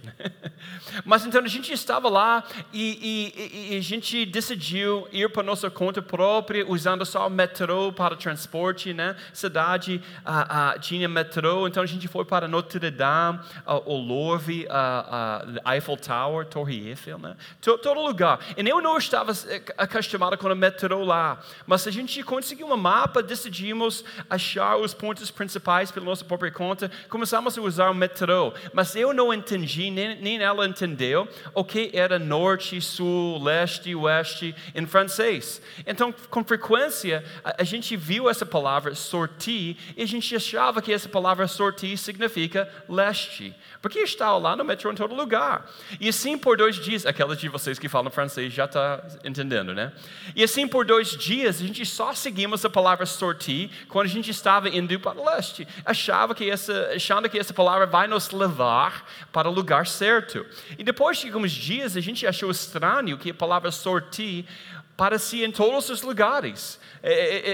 Mas 1.04 1.26
então 1.26 1.42
a 1.42 1.49
gente 1.49 1.72
estava 1.72 2.08
lá 2.08 2.44
e, 2.72 3.32
e, 3.37 3.75
e, 3.75 3.76
a 3.76 3.80
gente 3.80 4.25
decidiu 4.26 5.08
ir 5.10 5.28
para 5.30 5.42
nossa 5.42 5.68
conta 5.68 6.00
própria, 6.00 6.64
usando 6.68 7.04
só 7.04 7.26
o 7.26 7.30
metrô 7.30 7.92
para 7.92 8.14
transporte, 8.14 8.94
né? 8.94 9.16
Cidade 9.32 10.00
uh, 10.25 10.76
uh, 10.76 10.80
tinha 10.80 11.08
metrô, 11.08 11.66
então 11.66 11.82
a 11.82 11.87
gente 11.87 12.06
foi 12.06 12.25
para 12.25 12.46
Notre 12.46 12.90
Dame, 12.90 13.40
uh, 13.66 13.82
o 13.92 13.96
Louvre, 13.96 14.66
uh, 14.66 15.72
Eiffel 15.72 15.96
Tower, 15.96 16.46
Torre 16.46 16.90
Eiffel, 16.90 17.18
né? 17.18 17.37
Todo, 17.60 17.78
todo 17.78 18.00
lugar. 18.00 18.38
E 18.56 18.68
eu 18.68 18.80
não 18.80 18.96
estava 18.96 19.32
eh, 19.49 19.62
acostumado 19.76 20.38
com 20.38 20.46
o 20.46 20.54
metrô 20.54 21.02
lá, 21.02 21.40
mas 21.66 21.87
a 21.88 21.90
gente 21.90 22.22
conseguiu 22.22 22.68
um 22.68 22.76
mapa, 22.76 23.20
decidimos 23.20 24.04
achar 24.28 24.76
os 24.76 24.94
pontos 24.94 25.30
principais 25.30 25.90
pelo 25.90 26.06
nosso 26.06 26.19
nossa 26.20 26.24
própria 26.24 26.50
conta, 26.50 26.90
começamos 27.08 27.56
a 27.56 27.60
usar 27.60 27.90
o 27.90 27.94
metrô, 27.94 28.52
mas 28.72 28.94
eu 28.94 29.12
não 29.12 29.32
entendi, 29.32 29.90
nem, 29.90 30.20
nem 30.20 30.38
ela 30.38 30.66
entendeu, 30.66 31.28
o 31.54 31.64
que 31.64 31.90
era 31.94 32.18
norte, 32.18 32.80
sul, 32.80 33.42
leste, 33.42 33.94
oeste 33.94 34.54
em 34.74 34.86
francês. 34.86 35.62
Então, 35.86 36.12
com 36.28 36.44
frequência, 36.44 37.24
a, 37.42 37.62
a 37.62 37.64
gente 37.64 37.96
viu 37.96 38.28
essa 38.28 38.44
palavra 38.44 38.94
sortir 38.94 39.76
e 39.96 40.02
a 40.02 40.06
gente 40.06 40.34
achava 40.34 40.82
que 40.82 40.92
essa 40.92 41.08
palavra 41.08 41.46
sortir 41.48 41.96
significa 41.96 42.68
leste, 42.88 43.54
porque 43.80 44.00
estava 44.00 44.36
lá 44.36 44.56
no 44.56 44.64
metrô 44.64 44.92
em 44.92 44.94
todo 44.94 45.14
lugar. 45.14 45.70
E 45.98 46.08
assim 46.08 46.36
por 46.36 46.56
dois 46.56 46.76
dias, 46.76 47.06
aquelas 47.06 47.38
de 47.38 47.48
vocês 47.48 47.78
que 47.78 47.88
falam 47.88 48.10
francês 48.10 48.52
já 48.52 48.66
está 48.66 49.02
entendendo, 49.24 49.72
né? 49.72 49.92
E 50.34 50.44
assim 50.44 50.68
por 50.68 50.84
dois 50.84 51.16
dias, 51.16 51.60
a 51.60 51.66
gente 51.66 51.84
só 51.86 52.12
seguimos 52.12 52.64
a 52.64 52.70
palavra 52.70 53.06
sortir 53.06 53.70
quando 53.88 54.06
a 54.06 54.10
gente 54.10 54.30
estava 54.30 54.68
indo 54.68 54.90
para 54.98 55.18
o 55.18 55.24
leste 55.24 55.66
achava 56.11 56.35
que 56.35 56.50
essa, 56.50 56.90
achando 56.95 57.29
que 57.29 57.38
essa 57.38 57.55
palavra 57.55 57.87
vai 57.87 58.09
nos 58.09 58.31
levar 58.31 59.09
para 59.33 59.49
o 59.49 59.52
lugar 59.52 59.87
certo. 59.87 60.45
E 60.76 60.83
depois 60.83 61.19
de 61.19 61.29
alguns 61.29 61.52
dias, 61.52 61.97
a 61.97 62.00
gente 62.00 62.26
achou 62.26 62.50
estranho 62.50 63.17
que 63.17 63.31
a 63.31 63.35
palavra 63.35 63.71
sortir 63.71 64.45
parecia 64.97 65.47
em 65.47 65.52
todos 65.52 65.88
os 65.88 66.02
lugares. 66.02 66.81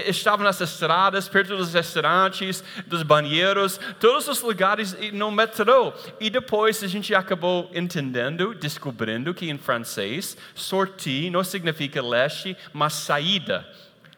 Estava 0.07 0.43
nas 0.43 0.59
estradas, 0.59 1.29
perto 1.29 1.55
dos 1.55 1.73
restaurantes, 1.73 2.63
dos 2.87 3.03
banheiros, 3.03 3.79
todos 3.99 4.27
os 4.27 4.41
lugares 4.41 4.97
no 5.13 5.31
metrô. 5.31 5.93
E 6.19 6.29
depois 6.29 6.83
a 6.83 6.87
gente 6.87 7.13
acabou 7.13 7.69
entendendo, 7.73 8.55
descobrindo 8.55 9.33
que 9.33 9.49
em 9.49 9.57
francês, 9.57 10.35
sortir 10.55 11.29
não 11.29 11.43
significa 11.43 12.01
leste, 12.01 12.57
mas 12.73 12.93
saída. 12.93 13.65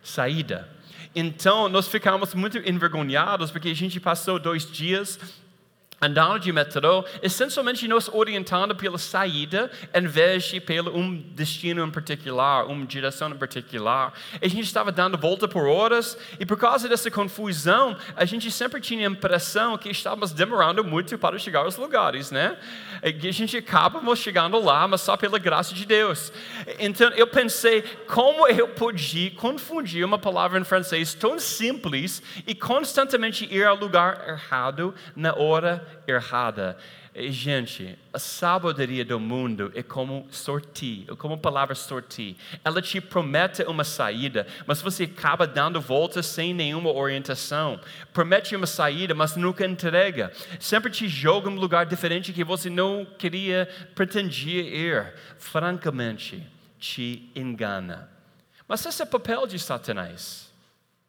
Saída. 0.02 0.79
Então, 1.16 1.68
nós 1.68 1.88
ficamos 1.88 2.34
muito 2.34 2.58
envergonhados 2.58 3.52
porque 3.52 3.70
a 3.70 3.76
gente 3.76 4.00
passou 4.00 4.40
dois 4.40 4.70
dias 4.70 5.20
andando 6.02 6.40
de 6.40 6.52
metrô, 6.52 7.06
essencialmente 7.22 7.88
nos 7.88 8.08
orientando 8.08 8.76
pela 8.76 8.98
saída, 8.98 9.70
em 9.94 10.08
vez 10.08 10.44
de 10.46 10.60
pelo 10.60 10.96
um 10.96 11.16
destino 11.16 11.86
em 11.86 11.92
particular, 11.92 12.66
uma 12.66 12.86
direção 12.86 13.30
em 13.30 13.38
particular. 13.38 14.14
A 14.42 14.48
gente 14.48 14.66
estava 14.66 14.92
dando 14.92 15.18
volta 15.18 15.48
por 15.48 15.68
horas 15.68 16.18
e 16.40 16.46
por 16.46 16.58
causa 16.58 16.88
dessa 16.88 17.12
confusão, 17.12 17.98
a 18.16 18.26
gente 18.26 18.52
sempre 18.52 18.82
tinha 18.82 19.08
a 19.08 19.12
impressão 19.12 19.78
que 19.78 19.90
estávamos 19.90 20.32
demorando 20.32 20.84
muito 20.84 21.18
para 21.18 21.38
chegar 21.38 21.60
aos 21.60 21.78
lugares, 21.78 22.32
né? 22.32 22.58
A 23.02 23.10
gente 23.32 23.58
acabamos 23.58 24.20
chegando 24.20 24.60
lá, 24.60 24.88
mas 24.88 25.02
só 25.02 25.16
pela 25.16 25.40
graça 25.40 25.74
de 25.74 25.86
Deus. 25.86 26.32
Então 26.80 27.10
eu 27.10 27.28
pensei, 27.28 27.82
como 28.08 28.48
eu 28.48 28.68
podia 28.68 29.32
confundir 29.32 30.06
uma 30.06 30.18
palavra 30.18 30.60
em 30.60 30.64
francês 30.64 31.14
tão 31.14 31.40
simples 31.40 32.22
e 32.46 32.54
constantemente 32.54 33.48
ir 33.54 33.66
ao 33.66 33.76
lugar 33.76 34.28
errado 34.28 34.94
na 35.16 35.34
hora 35.34 35.89
errada. 36.08 36.78
Gente, 37.16 37.98
a 38.14 38.20
sabedoria 38.20 39.04
do 39.04 39.20
mundo 39.20 39.72
é 39.76 39.84
como 39.84 40.28
sortir, 40.32 41.06
é 41.10 41.16
como 41.16 41.34
a 41.34 41.38
palavra 41.38 41.76
sortir. 41.76 42.38
Ela 42.64 42.82
te 42.82 43.02
promete 43.02 43.64
uma 43.64 43.84
saída, 43.84 44.46
mas 44.66 44.82
você 44.82 45.04
acaba 45.04 45.46
dando 45.46 45.82
voltas 45.82 46.26
sem 46.28 46.54
nenhuma 46.54 46.92
orientação. 46.92 47.80
Promete 48.14 48.56
uma 48.56 48.68
saída, 48.68 49.14
mas 49.14 49.36
nunca 49.36 49.66
entrega. 49.66 50.32
Sempre 50.60 50.92
te 50.92 51.08
joga 51.08 51.50
em 51.50 51.54
um 51.54 51.60
lugar 51.60 51.86
diferente 51.86 52.32
que 52.32 52.44
você 52.44 52.70
não 52.70 53.06
queria, 53.18 53.68
pretendia 53.96 54.62
ir. 54.62 55.14
Francamente, 55.38 56.48
te 56.78 57.32
engana. 57.36 58.10
Mas 58.68 58.86
esse 58.86 59.02
é 59.02 59.06
o 59.06 59.08
papel 59.08 59.48
de 59.48 59.58
Satanás 59.58 60.49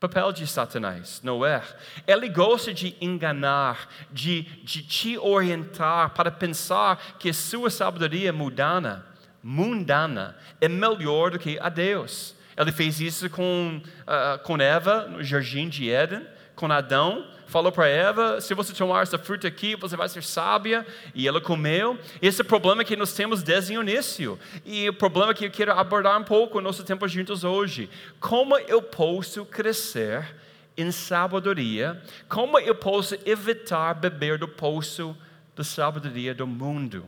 papel 0.00 0.32
de 0.32 0.46
Satanás, 0.46 1.20
não 1.22 1.44
é? 1.44 1.62
Ele 2.06 2.30
gosta 2.30 2.72
de 2.72 2.96
enganar, 3.02 3.86
de, 4.10 4.42
de 4.64 4.82
te 4.82 5.18
orientar 5.18 6.10
para 6.10 6.30
pensar 6.30 7.18
que 7.18 7.28
a 7.28 7.34
sua 7.34 7.68
sabedoria 7.68 8.32
mundana, 8.32 9.04
mundana 9.42 10.34
é 10.58 10.68
melhor 10.68 11.32
do 11.32 11.38
que 11.38 11.58
a 11.60 11.68
Deus. 11.68 12.34
Ele 12.56 12.72
fez 12.72 12.98
isso 12.98 13.28
com, 13.28 13.80
uh, 14.02 14.42
com 14.42 14.56
Eva 14.56 15.06
no 15.06 15.22
jardim 15.22 15.68
de 15.68 15.90
Éden, 15.90 16.26
com 16.56 16.72
Adão, 16.72 17.26
falou 17.50 17.70
para 17.70 17.88
Eva: 17.88 18.40
se 18.40 18.54
você 18.54 18.72
tomar 18.72 19.02
essa 19.02 19.18
fruta 19.18 19.48
aqui, 19.48 19.74
você 19.74 19.96
vai 19.96 20.08
ser 20.08 20.22
sábia. 20.22 20.86
E 21.14 21.28
ela 21.28 21.40
comeu. 21.40 21.98
Esse 22.22 22.40
é 22.40 22.44
o 22.44 22.46
problema 22.46 22.84
que 22.84 22.96
nós 22.96 23.12
temos 23.12 23.42
desde 23.42 23.76
o 23.76 23.82
início. 23.82 24.38
E 24.64 24.88
o 24.88 24.94
problema 24.94 25.34
que 25.34 25.44
eu 25.44 25.50
quero 25.50 25.72
abordar 25.72 26.18
um 26.18 26.24
pouco 26.24 26.58
no 26.58 26.64
nosso 26.64 26.84
tempo 26.84 27.06
juntos 27.06 27.44
hoje. 27.44 27.90
Como 28.18 28.56
eu 28.56 28.80
posso 28.80 29.44
crescer 29.44 30.34
em 30.76 30.90
sabedoria? 30.90 32.00
Como 32.28 32.58
eu 32.58 32.74
posso 32.74 33.16
evitar 33.26 33.94
beber 33.94 34.38
do 34.38 34.48
poço 34.48 35.16
da 35.54 35.64
sabedoria 35.64 36.34
do 36.34 36.46
mundo? 36.46 37.04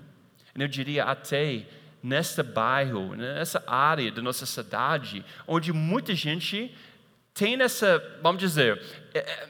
Eu 0.58 0.68
diria 0.68 1.04
até 1.04 1.64
nesse 2.02 2.42
bairro, 2.42 3.14
nessa 3.14 3.62
área 3.66 4.10
da 4.10 4.20
nossa 4.20 4.44
cidade, 4.44 5.24
onde 5.46 5.72
muita 5.72 6.14
gente 6.14 6.74
tem 7.32 7.60
essa, 7.62 8.02
vamos 8.20 8.40
dizer, 8.40 8.82
é, 9.14 9.20
é 9.20 9.48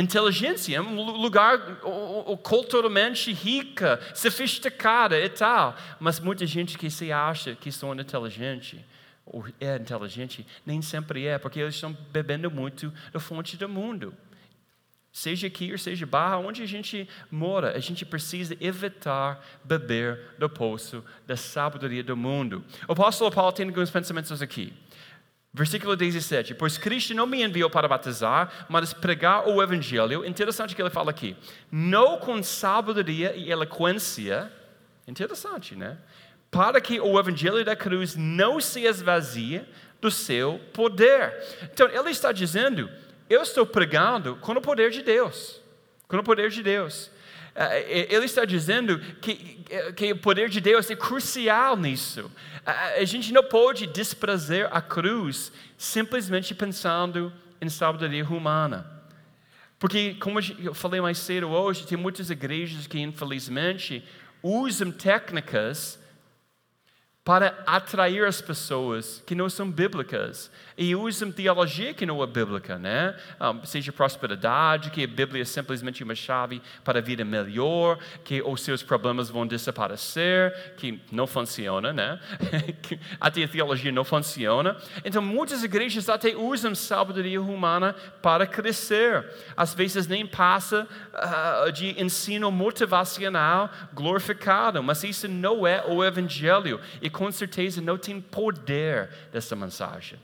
inteligência, 0.00 0.80
um 0.80 1.02
lugar 1.20 1.80
culturalmente 2.42 3.32
rica, 3.32 4.00
sofisticada 4.14 5.18
e 5.18 5.28
tal. 5.28 5.76
Mas 5.98 6.20
muita 6.20 6.46
gente 6.46 6.78
que 6.78 6.90
se 6.90 7.10
acha 7.12 7.54
que 7.54 7.72
são 7.72 7.92
inteligentes, 7.94 8.80
ou 9.26 9.44
é 9.60 9.76
inteligente, 9.76 10.46
nem 10.64 10.80
sempre 10.80 11.26
é, 11.26 11.36
porque 11.36 11.60
eles 11.60 11.74
estão 11.74 11.96
bebendo 12.12 12.50
muito 12.50 12.92
da 13.12 13.20
fonte 13.20 13.56
do 13.56 13.68
mundo. 13.68 14.14
Seja 15.10 15.48
aqui 15.48 15.72
ou 15.72 15.78
seja 15.78 16.06
barra, 16.06 16.38
onde 16.38 16.62
a 16.62 16.66
gente 16.66 17.08
mora, 17.30 17.76
a 17.76 17.80
gente 17.80 18.04
precisa 18.04 18.56
evitar 18.60 19.44
beber 19.64 20.20
do 20.38 20.48
poço 20.48 21.04
da 21.26 21.36
sabedoria 21.36 22.04
do 22.04 22.16
mundo. 22.16 22.64
O 22.86 22.92
apóstolo 22.92 23.30
Paulo 23.30 23.50
tem 23.50 23.66
alguns 23.66 23.90
pensamentos 23.90 24.40
aqui. 24.40 24.72
Versículo 25.58 25.96
17: 25.96 26.54
Pois 26.54 26.78
Cristo 26.78 27.12
não 27.14 27.26
me 27.26 27.42
enviou 27.42 27.68
para 27.68 27.88
batizar, 27.88 28.66
mas 28.68 28.92
pregar 28.92 29.48
o 29.48 29.60
Evangelho. 29.60 30.24
Interessante 30.24 30.72
que 30.72 30.80
ele 30.80 30.88
fala 30.88 31.10
aqui. 31.10 31.36
Não 31.68 32.16
com 32.16 32.40
sabedoria 32.44 33.34
e 33.34 33.50
eloquência. 33.50 34.52
Interessante, 35.04 35.74
né? 35.74 35.98
Para 36.48 36.80
que 36.80 37.00
o 37.00 37.18
Evangelho 37.18 37.64
da 37.64 37.74
cruz 37.74 38.14
não 38.14 38.60
se 38.60 38.84
esvazie 38.84 39.66
do 40.00 40.12
seu 40.12 40.60
poder. 40.72 41.34
Então, 41.64 41.88
ele 41.88 42.10
está 42.10 42.30
dizendo: 42.30 42.88
Eu 43.28 43.42
estou 43.42 43.66
pregando 43.66 44.36
com 44.36 44.52
o 44.52 44.62
poder 44.62 44.92
de 44.92 45.02
Deus. 45.02 45.60
Com 46.06 46.18
o 46.18 46.22
poder 46.22 46.50
de 46.50 46.62
Deus. 46.62 47.10
Eh, 47.60 48.06
ele 48.14 48.24
está 48.24 48.44
dizendo 48.44 49.00
que, 49.20 49.64
que 49.96 50.12
o 50.12 50.18
poder 50.18 50.48
de 50.48 50.60
Deus 50.60 50.88
é 50.88 50.94
crucial 50.94 51.76
nisso. 51.76 52.30
A 52.64 53.04
gente 53.04 53.32
não 53.32 53.42
pode 53.42 53.86
desprazer 53.86 54.68
a 54.70 54.80
cruz 54.80 55.50
simplesmente 55.76 56.54
pensando 56.54 57.32
em 57.60 57.68
sabedoria 57.68 58.24
humana. 58.24 58.86
Porque, 59.78 60.14
como 60.14 60.38
eu 60.40 60.74
falei 60.74 61.00
mais 61.00 61.18
cedo 61.18 61.48
hoje, 61.48 61.86
tem 61.86 61.98
muitas 61.98 62.30
igrejas 62.30 62.86
que, 62.86 63.00
infelizmente, 63.00 64.04
usam 64.42 64.92
técnicas 64.92 65.98
para 67.28 67.62
atrair 67.66 68.24
as 68.24 68.40
pessoas 68.40 69.22
que 69.26 69.34
não 69.34 69.50
são 69.50 69.70
bíblicas 69.70 70.50
e 70.78 70.96
usam 70.96 71.30
teologia 71.30 71.92
que 71.92 72.06
não 72.06 72.22
é 72.22 72.26
bíblica, 72.26 72.78
né? 72.78 73.14
Um, 73.38 73.66
seja 73.66 73.92
prosperidade, 73.92 74.90
que 74.90 75.04
a 75.04 75.06
Bíblia 75.06 75.42
é 75.42 75.44
simplesmente 75.44 76.02
uma 76.02 76.14
chave 76.14 76.62
para 76.82 77.00
a 77.00 77.02
vida 77.02 77.26
melhor, 77.26 77.98
que 78.24 78.40
os 78.40 78.62
seus 78.62 78.82
problemas 78.82 79.28
vão 79.28 79.46
desaparecer, 79.46 80.74
que 80.78 81.02
não 81.12 81.26
funciona, 81.26 81.92
né? 81.92 82.18
até 83.20 83.44
a 83.44 83.48
teologia 83.48 83.92
não 83.92 84.04
funciona. 84.04 84.78
Então, 85.04 85.20
muitas 85.20 85.62
igrejas 85.62 86.08
até 86.08 86.34
usam 86.34 86.74
sabedoria 86.74 87.42
humana 87.42 87.94
para 88.22 88.46
crescer. 88.46 89.28
Às 89.54 89.74
vezes 89.74 90.06
nem 90.06 90.26
passa 90.26 90.88
uh, 91.12 91.72
de 91.72 92.00
ensino 92.02 92.50
motivacional 92.50 93.68
glorificado, 93.92 94.82
mas 94.82 95.04
isso 95.04 95.28
não 95.28 95.66
é 95.66 95.84
o 95.86 96.02
evangelho 96.02 96.80
e 97.02 97.10
com 97.18 97.32
certeza 97.32 97.80
não 97.80 97.98
tem 97.98 98.20
poder 98.20 99.10
dessa 99.32 99.56
mensagem. 99.56 100.20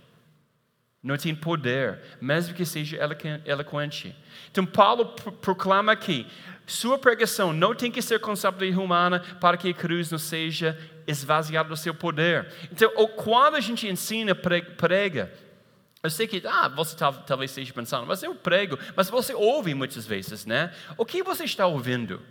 não 1.03 1.19
tem 1.19 1.35
poder, 1.35 2.01
mesmo 2.19 2.55
que 2.55 2.65
seja 2.65 2.97
eloquente. 3.45 4.17
Então, 4.51 4.65
Paulo 4.65 5.07
proclama 5.43 5.91
aqui: 5.91 6.25
sua 6.65 6.97
pregação 6.97 7.53
não 7.53 7.75
tem 7.75 7.91
que 7.91 8.01
ser 8.01 8.21
com 8.21 8.37
sabedoria 8.37 8.81
humana 8.81 9.21
para 9.41 9.57
que 9.57 9.69
a 9.69 9.75
cruz 9.75 10.09
não 10.13 10.19
seja 10.19 10.79
esvaziada 11.05 11.69
do 11.69 11.77
seu 11.77 11.93
poder. 11.93 12.47
Então, 12.71 12.91
quando 13.17 13.57
a 13.57 13.61
gente 13.61 13.89
ensina, 13.89 14.33
prega, 14.35 15.33
eu 16.01 16.11
sei 16.11 16.29
que, 16.29 16.41
ah, 16.47 16.69
você 16.69 16.97
talvez 17.27 17.51
esteja 17.51 17.73
pensando, 17.75 18.07
mas 18.07 18.23
eu 18.23 18.37
prego, 18.37 18.79
mas 18.95 19.11
você 19.11 19.35
ouve 19.35 19.75
muitas 19.75 20.07
vezes, 20.07 20.47
né? 20.47 20.73
O 20.97 21.05
que 21.05 21.25
você 21.25 21.43
está 21.45 21.67
ouvindo? 21.67 22.23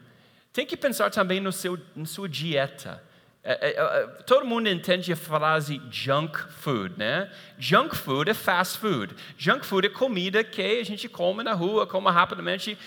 Tem 0.54 0.66
que 0.66 0.78
pensar 0.78 1.12
também 1.12 1.42
no 1.42 1.52
seu, 1.52 1.78
na 1.94 2.06
sua 2.06 2.30
dieta. 2.30 3.04
É, 3.46 3.72
é, 3.72 3.74
é, 3.78 4.08
todo 4.26 4.46
mundo 4.46 4.70
entende 4.70 5.12
a 5.12 5.18
frase 5.18 5.82
junk 5.92 6.40
food, 6.50 6.94
né? 6.98 7.30
Junk 7.60 7.94
food 7.94 8.32
é 8.32 8.34
fast 8.34 8.78
food. 8.78 9.14
Junk 9.38 9.66
food 9.66 9.88
é 9.88 9.90
comida 9.90 10.46
que 10.46 10.62
a 10.62 10.86
gente 10.86 11.10
come 11.10 11.44
na 11.44 11.52
rua, 11.52 11.86
come 11.86 12.10
rapidamente. 12.10 12.78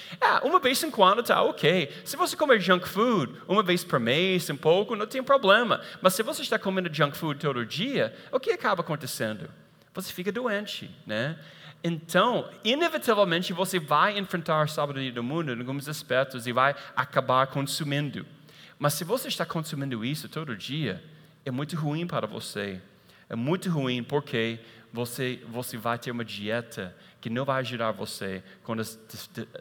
Uma 0.42 0.58
vez 0.58 0.82
em 0.82 0.90
quando 0.90 1.20
está 1.20 1.42
ok. 1.42 1.92
Se 2.06 2.16
você 2.16 2.34
comer 2.34 2.58
junk 2.58 2.88
food 2.88 3.34
uma 3.46 3.62
vez 3.62 3.84
por 3.84 4.00
mês, 4.00 4.48
um 4.48 4.56
pouco, 4.56 4.96
não 4.96 5.06
tem 5.06 5.22
problema. 5.22 5.82
Mas 6.00 6.14
se 6.14 6.22
você 6.22 6.40
está 6.40 6.58
comendo 6.58 6.92
junk 6.92 7.14
food 7.18 7.38
todo 7.38 7.66
dia, 7.66 8.16
o 8.32 8.40
que 8.40 8.50
acaba 8.50 8.80
acontecendo? 8.80 9.50
Você 9.92 10.10
fica 10.10 10.32
doente, 10.32 10.90
né? 11.06 11.38
Então, 11.84 12.48
inevitavelmente, 12.64 13.52
você 13.52 13.78
vai 13.78 14.18
enfrentar 14.18 14.62
a 14.62 14.66
sabedoria 14.66 15.12
do 15.12 15.22
mundo 15.22 15.52
em 15.52 15.58
alguns 15.58 15.86
aspectos 15.86 16.46
e 16.46 16.52
vai 16.52 16.74
acabar 16.96 17.46
consumindo. 17.46 18.24
Mas 18.78 18.94
se 18.94 19.04
você 19.04 19.28
está 19.28 19.46
consumindo 19.46 20.04
isso 20.04 20.28
todo 20.28 20.56
dia, 20.56 21.02
é 21.44 21.50
muito 21.50 21.76
ruim 21.76 22.06
para 22.06 22.26
você. 22.26 22.80
É 23.28 23.34
muito 23.34 23.70
ruim 23.70 24.02
porque 24.02 24.60
você, 24.92 25.42
você 25.48 25.76
vai 25.76 25.98
ter 25.98 26.10
uma 26.10 26.24
dieta 26.24 26.96
que 27.20 27.30
não 27.30 27.44
vai 27.44 27.60
ajudar 27.60 27.92
você 27.92 28.42
com 28.62 28.74
as 28.74 28.98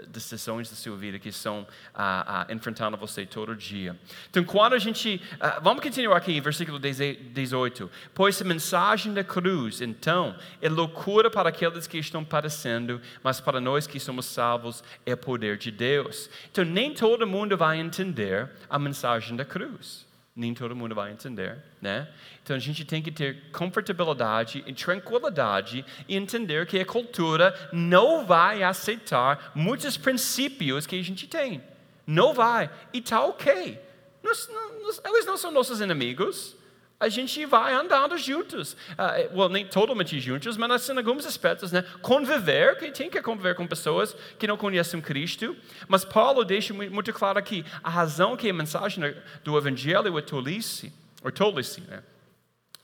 decisões 0.08 0.70
da 0.70 0.76
sua 0.76 0.96
vida 0.96 1.18
que 1.18 1.30
estão 1.30 1.66
ah, 1.94 2.46
ah, 2.48 2.54
enfrentando 2.54 2.98
você 2.98 3.26
todo 3.26 3.56
dia. 3.56 3.98
Então, 4.30 4.44
quando 4.44 4.74
a 4.74 4.80
gente. 4.80 5.22
Ah, 5.40 5.60
vamos 5.62 5.82
continuar 5.82 6.18
aqui, 6.18 6.40
versículo 6.40 6.80
18. 6.80 7.90
Pois 8.14 8.42
a 8.42 8.46
mensagem 8.46 9.14
da 9.14 9.24
cruz, 9.24 9.82
então, 9.82 10.36
é 10.62 10.70
loucura 10.70 11.32
para 11.32 11.50
aqueles 11.50 11.88
que 11.88 11.98
estão 11.98 12.24
padecendo, 12.24 13.02
mas 13.24 13.40
para 13.40 13.60
nós 13.60 13.88
que 13.88 14.00
somos 14.00 14.26
salvos 14.26 14.84
é 15.06 15.16
poder 15.16 15.58
de 15.58 15.72
Deus. 15.72 16.30
Então, 16.52 16.64
nem 16.64 16.94
todo 16.94 17.26
mundo 17.26 17.58
vai 17.58 17.80
entender 17.80 18.50
a 18.70 18.78
mensagem 18.78 19.36
da 19.36 19.46
cruz 19.46 20.05
nem 20.36 20.54
todo 20.54 20.76
mundo 20.76 20.94
vai 20.94 21.12
entender, 21.12 21.58
né? 21.82 22.10
Então 22.44 22.56
a 22.56 22.60
gente 22.60 22.84
tem 22.84 23.02
que 23.02 23.10
ter 23.10 23.50
confortabilidade 23.52 24.64
e 24.68 24.74
tranquilidade 24.74 25.86
e 26.10 26.16
entender 26.16 26.66
que 26.68 26.78
a 26.78 26.86
cultura 26.86 27.70
não 27.72 28.26
vai 28.26 28.62
aceitar 28.62 29.54
muitos 29.56 29.96
princípios 29.96 30.86
que 30.86 31.00
a 31.00 31.04
gente 31.04 31.26
tem. 31.28 31.64
Não 32.06 32.34
vai. 32.34 32.70
E 32.92 33.02
tá 33.02 33.24
ok. 33.24 33.80
Nós, 34.22 34.50
nós, 34.84 35.02
eles 35.06 35.26
não 35.26 35.38
são 35.38 35.52
nossos 35.52 35.80
inimigos 35.80 36.56
a 37.00 37.10
gente 37.10 37.46
vai 37.46 37.74
andando 37.74 38.18
juntos. 38.18 38.74
Uh, 38.92 39.38
well, 39.38 39.50
nem 39.50 39.66
totalmente 39.66 40.20
juntos, 40.20 40.56
mas 40.58 40.72
assim, 40.72 40.94
em 40.94 40.98
alguns 40.98 41.26
aspectos, 41.26 41.72
né? 41.72 41.84
Conviver, 42.02 42.78
que 42.78 42.92
tem 42.92 43.10
que 43.10 43.22
conviver 43.22 43.56
com 43.56 43.68
pessoas 43.68 44.16
que 44.40 44.48
não 44.48 44.58
conhecem 44.58 45.02
Cristo. 45.02 45.56
Mas 45.88 46.06
Paulo 46.06 46.44
deixa 46.46 46.74
muito 46.74 47.14
claro 47.14 47.38
aqui 47.38 47.66
a 47.84 47.90
razão 47.90 48.38
que 48.38 48.50
a 48.50 48.54
mensagem 48.54 49.14
do 49.44 49.58
Evangelho 49.58 50.18
é 50.18 50.22
tolice, 50.22 50.94
ou 51.22 51.32
tolice, 51.32 51.82
né? 51.82 52.02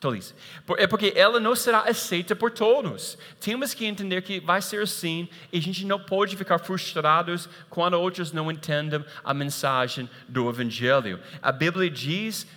Tolice. 0.02 0.34
É 0.80 0.88
porque 0.88 1.14
ela 1.16 1.40
não 1.40 1.56
será 1.56 1.82
aceita 1.82 2.36
por 2.36 2.50
todos. 2.50 3.20
Temos 3.40 3.76
que 3.76 3.86
entender 3.86 4.24
que 4.24 4.40
vai 4.40 4.60
ser 4.60 4.82
assim 4.82 5.30
e 5.54 5.60
a 5.60 5.62
gente 5.62 5.86
não 5.86 6.00
pode 6.00 6.36
ficar 6.36 6.58
frustrados 6.58 7.48
quando 7.70 7.94
outros 7.94 8.32
não 8.32 8.52
entendem 8.52 9.06
a 9.24 9.32
mensagem 9.32 10.10
do 10.28 10.50
Evangelho. 10.50 11.20
A 11.40 11.52
Bíblia 11.52 11.88
diz 11.88 12.48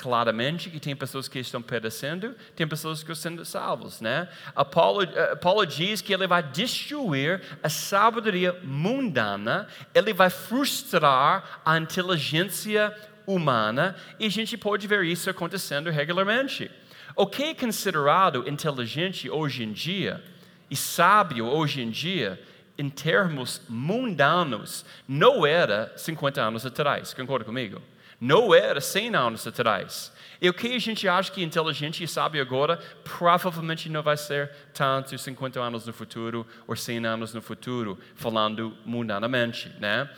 claramente 0.00 0.70
que 0.70 0.80
tem 0.80 0.96
pessoas 0.96 1.28
que 1.28 1.38
estão 1.38 1.60
perecendo, 1.60 2.34
tem 2.56 2.66
pessoas 2.66 3.02
que 3.02 3.12
estão 3.12 3.30
sendo 3.30 3.44
salvos, 3.44 4.00
né? 4.00 4.28
Apolo, 4.56 5.02
eh, 5.02 5.36
Paulo 5.36 5.66
diz 5.66 6.00
que 6.00 6.14
ele 6.14 6.26
vai 6.26 6.42
destruir 6.42 7.42
a 7.62 7.68
sabedoria 7.68 8.58
mundana, 8.64 9.68
ele 9.94 10.14
vai 10.14 10.30
frustrar 10.30 11.60
a 11.62 11.76
inteligência 11.76 12.96
humana 13.26 13.94
e 14.18 14.24
a 14.24 14.30
gente 14.30 14.56
pode 14.56 14.86
ver 14.86 15.04
isso 15.04 15.28
acontecendo 15.28 15.90
regularmente. 15.90 16.70
O 17.14 17.26
que 17.26 17.42
é 17.42 17.54
considerado 17.54 18.48
inteligente 18.48 19.28
hoje 19.28 19.64
em 19.64 19.72
dia 19.72 20.24
e 20.70 20.76
sábio 20.76 21.44
hoje 21.44 21.82
em 21.82 21.90
dia, 21.90 22.40
em 22.78 22.88
termos 22.88 23.60
mundanos, 23.68 24.86
não 25.06 25.44
era 25.44 25.92
50 25.94 26.40
anos 26.40 26.64
atrás, 26.64 27.12
concorda 27.12 27.44
comigo? 27.44 27.82
Não 28.20 28.54
era 28.54 28.80
100 28.80 29.16
anos 29.16 29.46
atrás. 29.46 30.12
E 30.42 30.48
o 30.48 30.54
que 30.54 30.74
a 30.74 30.78
gente 30.78 31.08
acha 31.08 31.32
que 31.32 31.40
é 31.40 31.44
inteligente 31.44 32.04
e 32.04 32.08
sábio 32.08 32.40
agora, 32.40 32.78
provavelmente 33.04 33.88
não 33.88 34.02
vai 34.02 34.16
ser 34.16 34.50
tanto 34.72 35.16
50 35.16 35.60
anos 35.60 35.86
no 35.86 35.92
futuro 35.92 36.46
ou 36.66 36.76
100 36.76 37.06
anos 37.06 37.34
no 37.34 37.42
futuro, 37.42 37.98
falando 38.14 38.76
mundanamente, 38.84 39.70
né? 39.78 40.08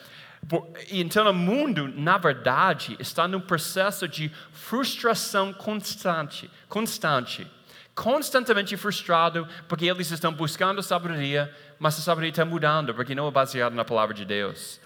Então, 0.90 1.30
o 1.30 1.34
mundo, 1.34 1.88
na 1.88 2.18
verdade, 2.18 2.96
está 2.98 3.28
num 3.28 3.40
processo 3.40 4.08
de 4.08 4.30
frustração 4.52 5.52
constante, 5.52 6.50
constante, 6.68 7.46
constantemente 7.94 8.76
frustrado, 8.76 9.46
porque 9.68 9.86
eles 9.86 10.10
estão 10.10 10.32
buscando 10.32 10.82
sabedoria, 10.82 11.54
mas 11.78 11.96
a 11.96 12.02
sabedoria 12.02 12.30
está 12.30 12.44
mudando, 12.44 12.92
porque 12.92 13.14
não 13.14 13.28
é 13.28 13.30
baseada 13.30 13.74
na 13.74 13.84
palavra 13.84 14.14
de 14.14 14.24
Deus. 14.24 14.80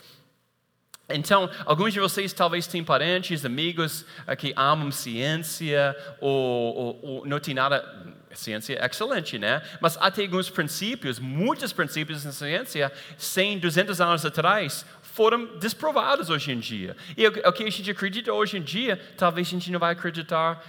Então, 1.09 1.49
alguns 1.65 1.93
de 1.93 2.01
vocês 2.01 2.33
talvez 2.33 2.67
tenham 2.67 2.85
parentes, 2.85 3.45
amigos 3.45 4.05
eh, 4.27 4.35
que 4.35 4.53
amam 4.57 4.91
ciência 4.91 5.97
ou, 6.21 6.77
ou, 6.77 7.01
ou 7.03 7.27
não 7.27 7.39
tem 7.39 7.55
nada. 7.55 7.85
Ciência 8.37 8.79
excelente, 8.85 9.39
né? 9.39 9.63
Mas 9.81 9.97
há 9.97 10.13
alguns 10.21 10.51
princípios, 10.51 11.19
muitos 11.19 11.73
princípios 11.73 12.25
na 12.25 12.33
ciência, 12.33 12.93
100, 13.17 13.59
200 13.59 14.01
anos 14.01 14.27
atrás, 14.27 14.85
foram 15.17 15.59
desprovados 15.59 16.29
hoje 16.29 16.53
em 16.53 16.59
dia. 16.59 16.95
E 17.17 17.27
o 17.27 17.53
que 17.53 17.65
a 17.65 17.71
gente 17.71 17.91
acredita 17.91 18.31
hoje 18.31 18.59
em 18.59 18.63
dia, 18.63 19.01
talvez 19.17 19.47
a 19.47 19.51
gente 19.51 19.71
não 19.73 19.81
vai 19.81 19.93
acreditar 19.93 20.63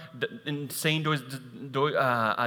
em 0.46 0.66
100, 0.70 1.02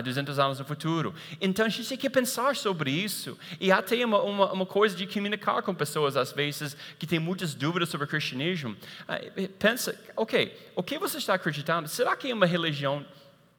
200 0.04 0.40
anos 0.40 0.58
no 0.58 0.66
futuro. 0.66 1.14
Então 1.40 1.64
a 1.64 1.70
gente 1.70 1.88
tem 1.88 1.98
que 2.00 2.10
pensar 2.10 2.56
sobre 2.56 2.90
isso. 2.90 3.38
E 3.60 3.70
tem 3.84 4.04
uma, 4.04 4.20
uma, 4.24 4.52
uma, 4.52 4.66
coisa 4.66 4.96
de 4.96 5.06
comunicar 5.06 5.62
com 5.62 5.76
pessoas, 5.76 6.18
às 6.18 6.32
vezes, 6.32 6.76
que 6.98 7.06
têm 7.06 7.20
muitas 7.20 7.54
dúvidas 7.54 7.90
sobre 7.90 8.06
o 8.06 8.08
cristianismo. 8.08 8.76
Ah, 9.08 9.20
pensa, 9.60 9.96
ok, 10.16 10.58
o 10.76 10.82
que 10.82 10.98
você 10.98 11.20
está 11.20 11.36
acreditando? 11.36 11.88
Será 11.88 12.16
que 12.16 12.32
é 12.32 12.34
uma 12.34 12.48
religião 12.48 13.06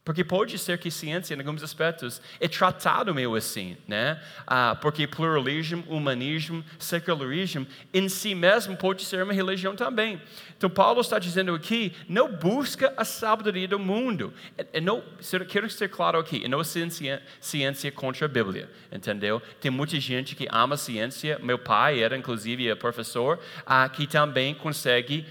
porque 0.04 0.24
pode 0.24 0.58
ser 0.58 0.78
que 0.78 0.90
ciência, 0.90 1.34
em 1.34 1.38
alguns 1.38 1.62
aspectos, 1.62 2.20
é 2.40 2.48
tratado 2.48 3.14
meio 3.14 3.36
assim, 3.36 3.76
né? 3.86 4.20
Ah, 4.44 4.76
porque 4.80 5.06
pluralismo, 5.06 5.84
humanismo, 5.88 6.64
secularismo, 6.76 7.64
em 7.94 8.08
si 8.08 8.34
mesmo 8.34 8.76
pode 8.76 9.04
ser 9.04 9.22
uma 9.22 9.32
religião 9.32 9.76
também. 9.76 10.20
Então, 10.56 10.68
Paulo 10.68 11.00
está 11.00 11.20
dizendo 11.20 11.54
aqui, 11.54 11.92
não 12.08 12.32
busca 12.32 12.92
a 12.96 13.04
sabedoria 13.04 13.68
do 13.68 13.78
mundo. 13.78 14.34
E 14.72 14.80
não, 14.80 15.02
quero 15.48 15.70
ser 15.70 15.88
claro 15.88 16.18
aqui, 16.18 16.48
não 16.48 16.60
é 16.60 16.64
ciência, 16.64 17.22
ciência 17.40 17.92
contra 17.92 18.26
a 18.26 18.28
Bíblia, 18.28 18.68
entendeu? 18.90 19.40
Tem 19.60 19.70
muita 19.70 20.00
gente 20.00 20.34
que 20.34 20.48
ama 20.50 20.76
ciência, 20.76 21.38
meu 21.40 21.58
pai 21.58 22.02
era, 22.02 22.16
inclusive, 22.16 22.74
professor, 22.74 23.38
ah, 23.64 23.88
que 23.88 24.06
também 24.08 24.52
consegue 24.52 25.24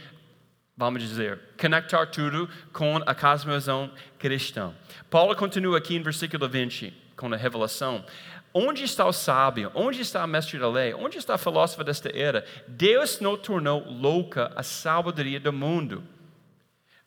vamos 0.81 1.03
dizer, 1.03 1.39
conectar 1.59 2.07
tudo 2.07 2.49
com 2.73 2.97
a 3.05 3.13
cosmovisão 3.13 3.91
cristã. 4.17 4.73
Paulo 5.11 5.35
continua 5.35 5.77
aqui 5.77 5.95
em 5.95 6.01
versículo 6.01 6.49
20, 6.49 6.91
com 7.15 7.31
a 7.31 7.37
revelação. 7.37 8.03
Onde 8.51 8.83
está 8.83 9.05
o 9.05 9.13
sábio? 9.13 9.71
Onde 9.75 10.01
está 10.01 10.25
o 10.25 10.27
mestre 10.27 10.57
da 10.57 10.67
lei? 10.67 10.91
Onde 10.95 11.19
está 11.19 11.35
a 11.35 11.37
filósofa 11.37 11.83
desta 11.83 12.09
era? 12.11 12.43
Deus 12.67 13.19
não 13.19 13.37
tornou 13.37 13.85
louca 13.87 14.51
a 14.55 14.63
sabedoria 14.63 15.39
do 15.39 15.53
mundo 15.53 16.03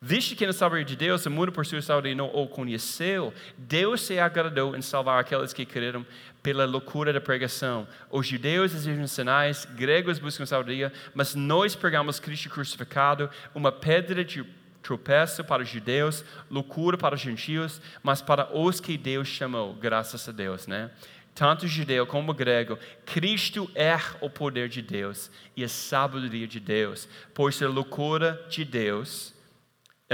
Visto 0.06 0.36
que 0.36 0.46
na 0.46 0.52
sabedoria 0.52 0.84
de 0.84 0.96
Deus, 0.96 1.24
o 1.24 1.30
mundo 1.30 1.50
por 1.50 1.64
sua 1.64 1.80
sabedoria 1.80 2.14
não 2.14 2.26
o 2.26 2.46
conheceu, 2.46 3.32
Deus 3.56 4.02
se 4.02 4.18
agradou 4.18 4.76
em 4.76 4.82
salvar 4.82 5.18
aqueles 5.18 5.54
que 5.54 5.64
creram 5.64 6.04
pela 6.42 6.66
loucura 6.66 7.10
da 7.10 7.22
pregação. 7.22 7.88
Os 8.10 8.26
judeus 8.26 8.72
desejam 8.72 9.06
sinais, 9.06 9.64
gregos 9.64 10.18
buscam 10.18 10.44
sabedoria, 10.44 10.92
mas 11.14 11.34
nós 11.34 11.74
pregamos 11.74 12.20
Cristo 12.20 12.50
crucificado, 12.50 13.30
uma 13.54 13.72
pedra 13.72 14.22
de 14.22 14.44
tropeço 14.82 15.42
para 15.42 15.62
os 15.62 15.70
judeus, 15.70 16.22
loucura 16.50 16.98
para 16.98 17.14
os 17.14 17.20
gentios, 17.22 17.80
mas 18.02 18.20
para 18.20 18.54
os 18.54 18.80
que 18.80 18.98
Deus 18.98 19.26
chamou, 19.26 19.72
graças 19.72 20.28
a 20.28 20.32
Deus, 20.32 20.66
né? 20.66 20.90
Tanto 21.34 21.66
judeu 21.66 22.06
como 22.06 22.34
grego, 22.34 22.78
Cristo 23.06 23.70
é 23.74 23.98
o 24.20 24.28
poder 24.28 24.68
de 24.68 24.82
Deus 24.82 25.30
e 25.56 25.64
a 25.64 25.68
sabedoria 25.68 26.46
de 26.46 26.60
Deus, 26.60 27.08
por 27.32 27.54
ser 27.54 27.68
loucura 27.68 28.44
de 28.50 28.66
Deus 28.66 29.33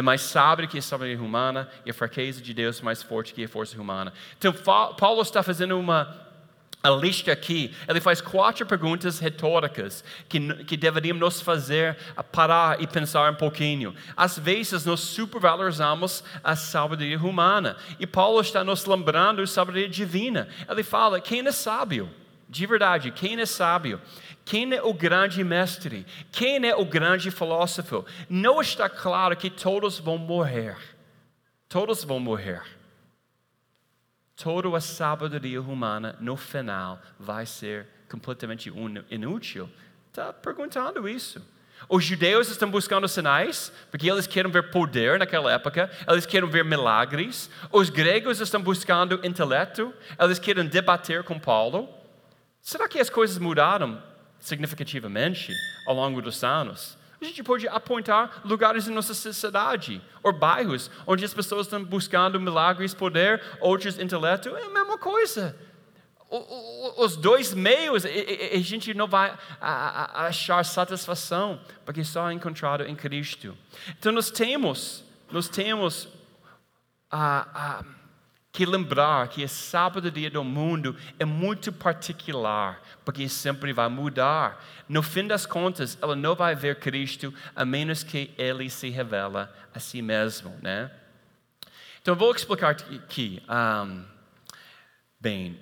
é 0.00 0.02
mais 0.02 0.22
sábio 0.22 0.66
que 0.66 0.78
a 0.78 0.82
sabedoria 0.82 1.22
humana 1.22 1.68
e 1.84 1.90
a 1.90 1.94
fraqueza 1.94 2.40
de 2.40 2.52
Deus 2.52 2.80
é 2.80 2.82
mais 2.82 3.02
forte 3.02 3.32
que 3.32 3.44
a 3.44 3.48
força 3.48 3.80
humana. 3.80 4.12
Então, 4.38 4.52
Paulo 4.52 5.22
está 5.22 5.42
fazendo 5.42 5.78
uma 5.78 6.28
a 6.82 6.88
lista 6.88 7.30
aqui, 7.30 7.74
ele 7.86 8.00
faz 8.00 8.22
quatro 8.22 8.64
perguntas 8.64 9.18
retóricas 9.18 10.02
que, 10.30 10.64
que 10.64 10.78
deveríamos 10.78 11.20
nos 11.20 11.40
fazer 11.42 11.94
parar 12.32 12.80
e 12.80 12.86
pensar 12.86 13.30
um 13.30 13.34
pouquinho. 13.34 13.94
Às 14.16 14.38
vezes, 14.38 14.86
nós 14.86 15.00
supervalorizamos 15.00 16.24
a 16.42 16.56
sabedoria 16.56 17.18
humana. 17.18 17.76
E 17.98 18.06
Paulo 18.06 18.40
está 18.40 18.64
nos 18.64 18.86
lembrando 18.86 19.42
da 19.42 19.46
sabedoria 19.46 19.90
divina. 19.90 20.48
Ele 20.66 20.82
fala: 20.82 21.20
quem 21.20 21.46
é 21.46 21.52
sábio? 21.52 22.08
De 22.50 22.66
verdade, 22.66 23.12
quem 23.12 23.40
é 23.40 23.46
sábio? 23.46 24.00
Quem 24.44 24.74
é 24.74 24.82
o 24.82 24.92
grande 24.92 25.44
mestre? 25.44 26.04
Quem 26.32 26.68
é 26.68 26.74
o 26.74 26.84
grande 26.84 27.30
filósofo? 27.30 28.04
Não 28.28 28.60
está 28.60 28.88
claro 28.88 29.36
que 29.36 29.48
todos 29.48 30.00
vão 30.00 30.18
morrer. 30.18 30.76
Todos 31.68 32.02
vão 32.02 32.18
morrer. 32.18 32.60
Toda 34.34 34.76
a 34.76 34.80
sabedoria 34.80 35.62
humana, 35.62 36.16
no 36.18 36.36
final, 36.36 37.00
vai 37.20 37.46
ser 37.46 37.86
completamente 38.10 38.68
inútil. 39.08 39.70
Está 40.08 40.32
perguntando 40.32 41.08
isso. 41.08 41.40
Os 41.88 42.04
judeus 42.04 42.48
estão 42.48 42.68
buscando 42.68 43.06
sinais, 43.06 43.72
porque 43.92 44.10
eles 44.10 44.26
querem 44.26 44.50
ver 44.50 44.72
poder 44.72 45.20
naquela 45.20 45.52
época, 45.52 45.88
eles 46.08 46.26
querem 46.26 46.50
ver 46.50 46.64
milagres. 46.64 47.48
Os 47.70 47.90
gregos 47.90 48.40
estão 48.40 48.60
buscando 48.60 49.20
intelecto, 49.24 49.94
eles 50.18 50.40
querem 50.40 50.66
debater 50.66 51.22
com 51.22 51.38
Paulo. 51.38 51.99
Será 52.62 52.88
que 52.88 52.98
as 52.98 53.10
coisas 53.10 53.38
mudaram 53.38 54.02
significativamente 54.38 55.52
ao 55.86 55.94
longo 55.94 56.20
dos 56.20 56.42
anos? 56.44 56.98
A 57.20 57.24
gente 57.24 57.42
pode 57.42 57.68
apontar 57.68 58.40
lugares 58.44 58.88
em 58.88 58.92
nossa 58.92 59.12
sociedade, 59.12 60.00
ou 60.22 60.32
bairros, 60.32 60.90
onde 61.06 61.22
as 61.24 61.34
pessoas 61.34 61.66
estão 61.66 61.84
buscando 61.84 62.40
milagres, 62.40 62.94
poder, 62.94 63.42
outros 63.60 63.98
intelecto, 63.98 64.56
é 64.56 64.62
a 64.62 64.70
mesma 64.70 64.96
coisa. 64.96 65.54
Os 66.96 67.16
dois 67.16 67.52
meios, 67.52 68.04
a 68.06 68.58
gente 68.58 68.94
não 68.94 69.08
vai 69.08 69.36
achar 69.60 70.64
satisfação, 70.64 71.60
porque 71.84 72.04
só 72.04 72.30
é 72.30 72.32
encontrado 72.32 72.84
em 72.84 72.94
Cristo. 72.94 73.54
Então 73.98 74.12
nós 74.12 74.30
temos, 74.30 75.04
nós 75.30 75.48
temos 75.48 76.08
a, 77.10 77.80
a 77.80 77.84
que 78.52 78.66
lembrar 78.66 79.28
que 79.28 79.44
a 79.44 79.48
sabedoria 79.48 80.30
do 80.30 80.42
mundo 80.42 80.96
é 81.18 81.24
muito 81.24 81.72
particular, 81.72 82.82
porque 83.04 83.28
sempre 83.28 83.72
vai 83.72 83.88
mudar. 83.88 84.64
No 84.88 85.02
fim 85.02 85.26
das 85.26 85.46
contas, 85.46 85.96
ela 86.02 86.16
não 86.16 86.34
vai 86.34 86.54
ver 86.54 86.80
Cristo 86.80 87.32
a 87.54 87.64
menos 87.64 88.02
que 88.02 88.32
ele 88.36 88.68
se 88.68 88.88
revela 88.88 89.54
a 89.72 89.78
si 89.78 90.02
mesmo, 90.02 90.56
né? 90.60 90.90
Então, 92.02 92.16
vou 92.16 92.34
explicar 92.34 92.70
aqui. 92.70 93.42
Um, 93.48 94.04
bem, 95.20 95.58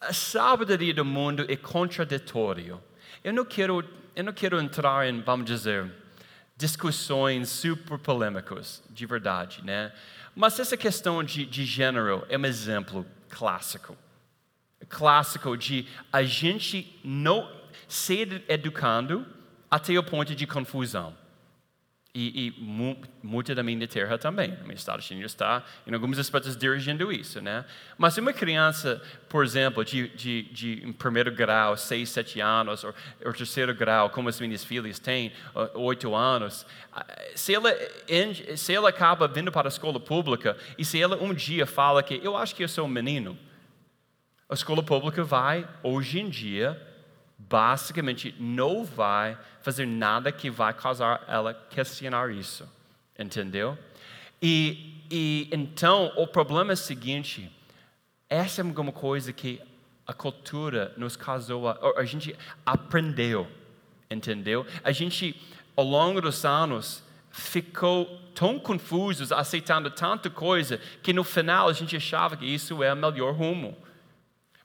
a 0.00 0.12
sabedoria 0.12 0.94
do 0.94 1.04
mundo 1.04 1.44
é 1.48 1.56
contraditório. 1.56 2.82
Eu 3.22 3.32
não 3.32 3.44
quero, 3.44 3.84
eu 4.16 4.24
não 4.24 4.32
quero 4.32 4.58
entrar 4.60 5.06
em, 5.08 5.20
vamos 5.20 5.46
dizer, 5.46 5.92
discussões 6.56 7.48
super 7.48 7.98
polêmicas, 7.98 8.82
de 8.88 9.04
verdade, 9.04 9.62
né? 9.64 9.92
Mas 10.34 10.58
essa 10.58 10.76
questão 10.76 11.22
de, 11.22 11.46
de 11.46 11.64
gênero 11.64 12.26
é 12.28 12.36
um 12.36 12.44
exemplo 12.44 13.06
clássico. 13.28 13.96
Clássico 14.88 15.56
de 15.56 15.86
a 16.12 16.22
gente 16.22 16.98
não 17.04 17.50
ser 17.88 18.44
educando 18.48 19.26
até 19.70 19.98
o 19.98 20.02
ponto 20.02 20.34
de 20.34 20.46
confusão. 20.46 21.16
E, 22.16 22.46
e 22.46 22.60
mu, 22.62 22.96
muita 23.24 23.56
da 23.56 23.62
minha 23.64 23.88
terra 23.88 24.16
também, 24.16 24.52
no 24.52 24.68
meu 24.68 24.76
estado 24.76 25.02
chinês 25.02 25.32
está, 25.32 25.64
em 25.84 25.92
alguns 25.92 26.16
aspectos, 26.16 26.56
dirigindo 26.56 27.10
isso, 27.10 27.40
né? 27.40 27.64
Mas 27.98 28.16
uma 28.18 28.32
criança, 28.32 29.02
por 29.28 29.44
exemplo, 29.44 29.84
de, 29.84 30.08
de, 30.10 30.42
de 30.44 30.92
primeiro 30.92 31.32
grau, 31.32 31.76
seis, 31.76 32.10
sete 32.10 32.38
anos, 32.38 32.84
ou, 32.84 32.94
ou 33.24 33.32
terceiro 33.32 33.74
grau, 33.74 34.10
como 34.10 34.28
as 34.28 34.38
minhas 34.38 34.62
filhas 34.62 35.00
têm, 35.00 35.32
oito 35.74 36.14
anos, 36.14 36.64
se 37.34 37.52
ela, 37.52 37.74
se 38.56 38.72
ela 38.72 38.90
acaba 38.90 39.26
vindo 39.26 39.50
para 39.50 39.66
a 39.66 39.70
escola 39.70 39.98
pública 39.98 40.56
e 40.78 40.84
se 40.84 41.02
ela 41.02 41.20
um 41.20 41.34
dia 41.34 41.66
fala 41.66 42.00
que 42.00 42.20
eu 42.22 42.36
acho 42.36 42.54
que 42.54 42.62
eu 42.62 42.68
sou 42.68 42.84
um 42.84 42.88
menino, 42.88 43.36
a 44.48 44.54
escola 44.54 44.84
pública 44.84 45.24
vai, 45.24 45.68
hoje 45.82 46.20
em 46.20 46.28
dia, 46.28 46.80
basicamente 47.48 48.34
não 48.38 48.84
vai 48.84 49.38
fazer 49.62 49.86
nada 49.86 50.32
que 50.32 50.50
vai 50.50 50.72
causar 50.72 51.24
ela 51.28 51.54
questionar 51.70 52.30
isso, 52.30 52.68
entendeu? 53.18 53.78
E, 54.40 55.02
e 55.10 55.48
então 55.52 56.12
o 56.16 56.26
problema 56.26 56.72
é 56.72 56.74
o 56.74 56.76
seguinte: 56.76 57.50
essa 58.28 58.60
é 58.60 58.64
uma 58.64 58.92
coisa 58.92 59.32
que 59.32 59.60
a 60.06 60.12
cultura 60.12 60.92
nos 60.96 61.16
causou, 61.16 61.68
a, 61.68 61.78
a 61.96 62.04
gente 62.04 62.36
aprendeu, 62.64 63.46
entendeu? 64.10 64.66
A 64.82 64.92
gente, 64.92 65.40
ao 65.76 65.84
longo 65.84 66.20
dos 66.20 66.44
anos, 66.44 67.02
ficou 67.30 68.20
tão 68.34 68.58
confusos, 68.58 69.32
aceitando 69.32 69.90
tanta 69.90 70.28
coisa, 70.28 70.78
que 71.02 71.12
no 71.12 71.24
final 71.24 71.68
a 71.68 71.72
gente 71.72 71.96
achava 71.96 72.36
que 72.36 72.44
isso 72.44 72.82
é 72.82 72.92
o 72.92 72.96
melhor 72.96 73.34
rumo. 73.34 73.76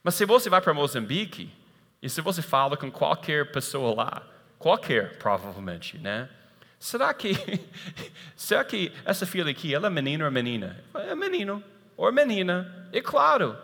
Mas 0.03 0.15
se 0.15 0.25
você 0.25 0.49
vai 0.49 0.61
para 0.61 0.73
Moçambique, 0.73 1.51
e 2.01 2.09
se 2.09 2.21
você 2.21 2.41
fala 2.41 2.77
com 2.77 2.89
qualquer 2.91 3.51
pessoa 3.51 3.95
lá, 3.95 4.23
qualquer 4.57 5.17
provavelmente, 5.17 5.97
né? 5.97 6.29
Será 6.79 7.13
que, 7.13 7.33
será 8.35 8.63
que 8.63 8.91
essa 9.03 9.25
filha 9.25 9.51
aqui, 9.51 9.73
ela 9.73 9.87
é 9.87 9.89
menino 9.89 10.23
ou 10.23 10.31
menina? 10.31 10.81
É 10.93 11.13
menino 11.13 11.63
ou 11.97 12.11
menina. 12.11 12.87
E 12.93 13.01
claro, 13.01 13.57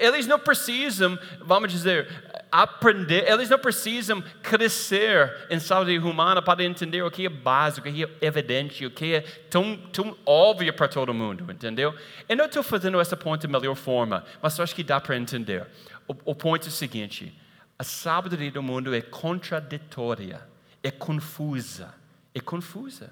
eles 0.00 0.26
não 0.26 0.38
precisam, 0.38 1.16
vamos 1.40 1.70
dizer, 1.70 2.08
aprender, 2.50 3.30
eles 3.30 3.48
não 3.48 3.58
precisam 3.58 4.20
crescer 4.42 5.46
em 5.48 5.60
saúde 5.60 5.96
humana 5.98 6.42
para 6.42 6.64
entender 6.64 7.02
o 7.02 7.10
que 7.10 7.26
é 7.26 7.28
básico, 7.28 7.88
o 7.88 7.92
que 7.92 8.04
é 8.04 8.08
evidente, 8.20 8.84
o 8.84 8.90
que 8.90 9.14
é 9.14 9.20
tão, 9.48 9.76
tão 9.92 10.16
óbvio 10.26 10.72
para 10.74 10.88
todo 10.88 11.14
mundo, 11.14 11.50
entendeu? 11.52 11.94
Eu 12.28 12.36
não 12.36 12.46
estou 12.46 12.64
fazendo 12.64 13.00
essa 13.00 13.16
ponte 13.16 13.46
da 13.46 13.58
melhor 13.60 13.76
forma, 13.76 14.24
mas 14.42 14.58
acho 14.58 14.74
que 14.74 14.82
dá 14.82 15.00
para 15.00 15.16
entender. 15.16 15.66
O, 16.06 16.32
o 16.32 16.34
ponto 16.34 16.66
é 16.66 16.68
o 16.68 16.72
seguinte: 16.72 17.36
a 17.78 17.84
sabedoria 17.84 18.50
do 18.50 18.62
mundo 18.62 18.94
é 18.94 19.00
contraditória, 19.00 20.46
é 20.82 20.90
confusa, 20.90 21.94
é 22.34 22.40
confusa, 22.40 23.10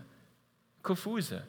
confusa. 0.82 1.46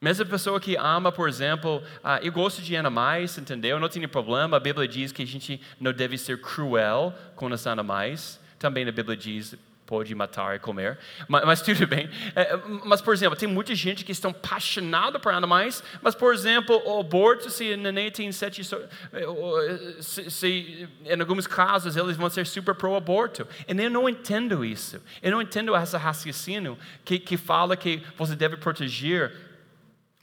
Mesmo 0.00 0.24
a 0.24 0.28
pessoa 0.28 0.60
que 0.60 0.76
ama, 0.76 1.12
por 1.12 1.28
exemplo, 1.28 1.76
uh, 1.76 2.18
eu 2.22 2.32
gosto 2.32 2.60
de 2.60 2.76
animais, 2.76 3.38
entendeu? 3.38 3.78
Não 3.78 3.88
tem 3.88 4.06
problema. 4.08 4.56
A 4.56 4.60
Bíblia 4.60 4.88
diz 4.88 5.12
que 5.12 5.22
a 5.22 5.26
gente 5.26 5.60
não 5.78 5.92
deve 5.92 6.18
ser 6.18 6.40
cruel 6.40 7.14
com 7.36 7.46
os 7.46 7.66
animais. 7.68 8.40
Também 8.58 8.86
a 8.88 8.90
Bíblia 8.90 9.16
diz 9.16 9.54
pode 9.92 10.14
matar 10.14 10.56
e 10.56 10.58
comer, 10.58 10.98
mas, 11.28 11.44
mas 11.44 11.60
tudo 11.62 11.86
bem. 11.86 12.08
É, 12.34 12.56
mas, 12.82 13.02
por 13.02 13.12
exemplo, 13.12 13.38
tem 13.38 13.46
muita 13.46 13.74
gente 13.74 14.06
que 14.06 14.12
estão 14.12 14.30
apaixonada 14.30 15.20
por 15.20 15.34
animais, 15.34 15.84
mas, 16.00 16.14
por 16.14 16.32
exemplo, 16.32 16.80
o 16.86 17.00
aborto, 17.00 17.50
se 17.50 17.74
o 17.74 17.76
neném 17.76 18.10
tem 18.10 18.32
sete, 18.32 18.62
se, 18.64 20.30
se, 20.30 20.88
em 21.04 21.20
alguns 21.20 21.46
casos 21.46 21.94
eles 21.94 22.16
vão 22.16 22.30
ser 22.30 22.46
super 22.46 22.74
pro-aborto. 22.74 23.46
E 23.68 23.78
eu 23.82 23.90
não 23.90 24.08
entendo 24.08 24.64
isso. 24.64 24.98
Eu 25.22 25.32
não 25.32 25.42
entendo 25.42 25.76
esse 25.76 25.94
raciocínio 25.98 26.78
que, 27.04 27.18
que 27.18 27.36
fala 27.36 27.76
que 27.76 28.02
você 28.16 28.34
deve 28.34 28.56
proteger 28.56 29.30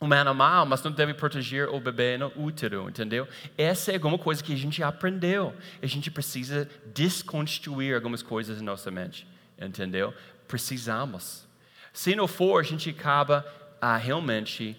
um 0.02 0.12
animal, 0.12 0.66
mas 0.66 0.82
não 0.82 0.92
deve 0.92 1.14
proteger 1.14 1.70
o 1.70 1.80
bebê 1.80 2.18
no 2.18 2.32
útero, 2.36 2.90
entendeu? 2.90 3.28
Essa 3.56 3.92
é 3.92 3.96
alguma 3.96 4.18
coisa 4.18 4.44
que 4.44 4.52
a 4.52 4.58
gente 4.58 4.82
aprendeu. 4.82 5.54
A 5.80 5.86
gente 5.86 6.10
precisa 6.10 6.68
desconstruir 6.92 7.94
algumas 7.94 8.24
coisas 8.24 8.60
em 8.60 8.64
nossa 8.64 8.90
mente 8.90 9.28
entendeu? 9.60 10.14
Precisamos. 10.48 11.48
Se 11.94 12.16
não 12.16 12.28
for, 12.28 12.60
a 12.60 12.64
gente 12.64 12.90
acaba 12.90 13.46
ah, 13.82 13.98
realmente 13.98 14.78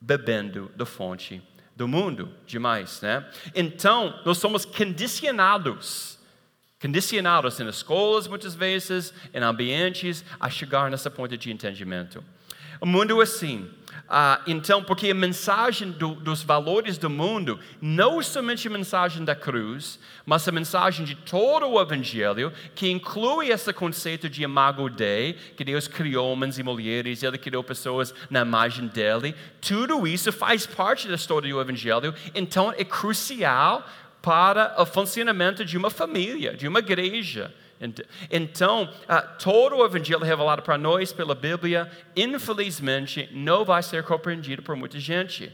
bebendo 0.00 0.70
da 0.76 0.86
fonte 0.86 1.42
do 1.74 1.86
mundo 1.86 2.34
demais, 2.46 3.00
né? 3.00 3.24
Então, 3.54 4.20
nós 4.24 4.38
somos 4.38 4.64
condicionados, 4.64 6.18
condicionados 6.80 7.60
em 7.60 7.68
escolas 7.68 8.26
muitas 8.26 8.54
vezes, 8.54 9.14
em 9.32 9.40
ambientes, 9.40 10.24
a 10.40 10.50
chegar 10.50 10.90
nessa 10.90 11.10
ponta 11.10 11.36
de 11.38 11.52
entendimento. 11.52 12.22
O 12.80 12.86
mundo 12.86 13.20
é 13.20 13.22
assim, 13.22 13.70
ah, 14.10 14.40
então, 14.46 14.82
porque 14.82 15.10
a 15.10 15.14
mensagem 15.14 15.90
do, 15.90 16.14
dos 16.14 16.42
valores 16.42 16.96
do 16.96 17.10
mundo 17.10 17.60
não 17.78 18.22
somente 18.22 18.66
a 18.66 18.70
mensagem 18.70 19.22
da 19.22 19.34
cruz, 19.34 19.98
mas 20.24 20.48
a 20.48 20.52
mensagem 20.52 21.04
de 21.04 21.14
todo 21.14 21.68
o 21.68 21.80
Evangelho, 21.80 22.50
que 22.74 22.90
inclui 22.90 23.50
esse 23.50 23.70
conceito 23.70 24.30
de 24.30 24.42
imago 24.42 24.88
Dei, 24.88 25.34
que 25.54 25.62
Deus 25.62 25.86
criou 25.86 26.32
homens 26.32 26.58
e 26.58 26.62
mulheres, 26.62 27.22
Ele 27.22 27.36
criou 27.36 27.62
pessoas 27.62 28.14
na 28.30 28.40
imagem 28.40 28.86
dele. 28.86 29.34
Tudo 29.60 30.06
isso 30.06 30.32
faz 30.32 30.66
parte 30.66 31.06
da 31.06 31.14
história 31.14 31.52
do 31.52 31.60
Evangelho, 31.60 32.14
então 32.34 32.72
é 32.78 32.84
crucial 32.84 33.86
para 34.22 34.74
o 34.80 34.86
funcionamento 34.86 35.66
de 35.66 35.76
uma 35.76 35.90
família, 35.90 36.56
de 36.56 36.66
uma 36.66 36.78
igreja 36.78 37.54
Então, 38.30 38.84
uh, 38.84 39.38
todo 39.42 39.76
o 39.76 39.84
evangelho 39.84 40.24
revelado 40.24 40.62
para 40.62 40.76
nós 40.76 41.12
pela 41.12 41.34
Bíblia, 41.34 41.90
infelizmente, 42.16 43.28
não 43.32 43.64
vai 43.64 43.82
ser 43.82 44.02
compreendido 44.02 44.62
por 44.62 44.74
muita 44.74 44.98
gente. 44.98 45.52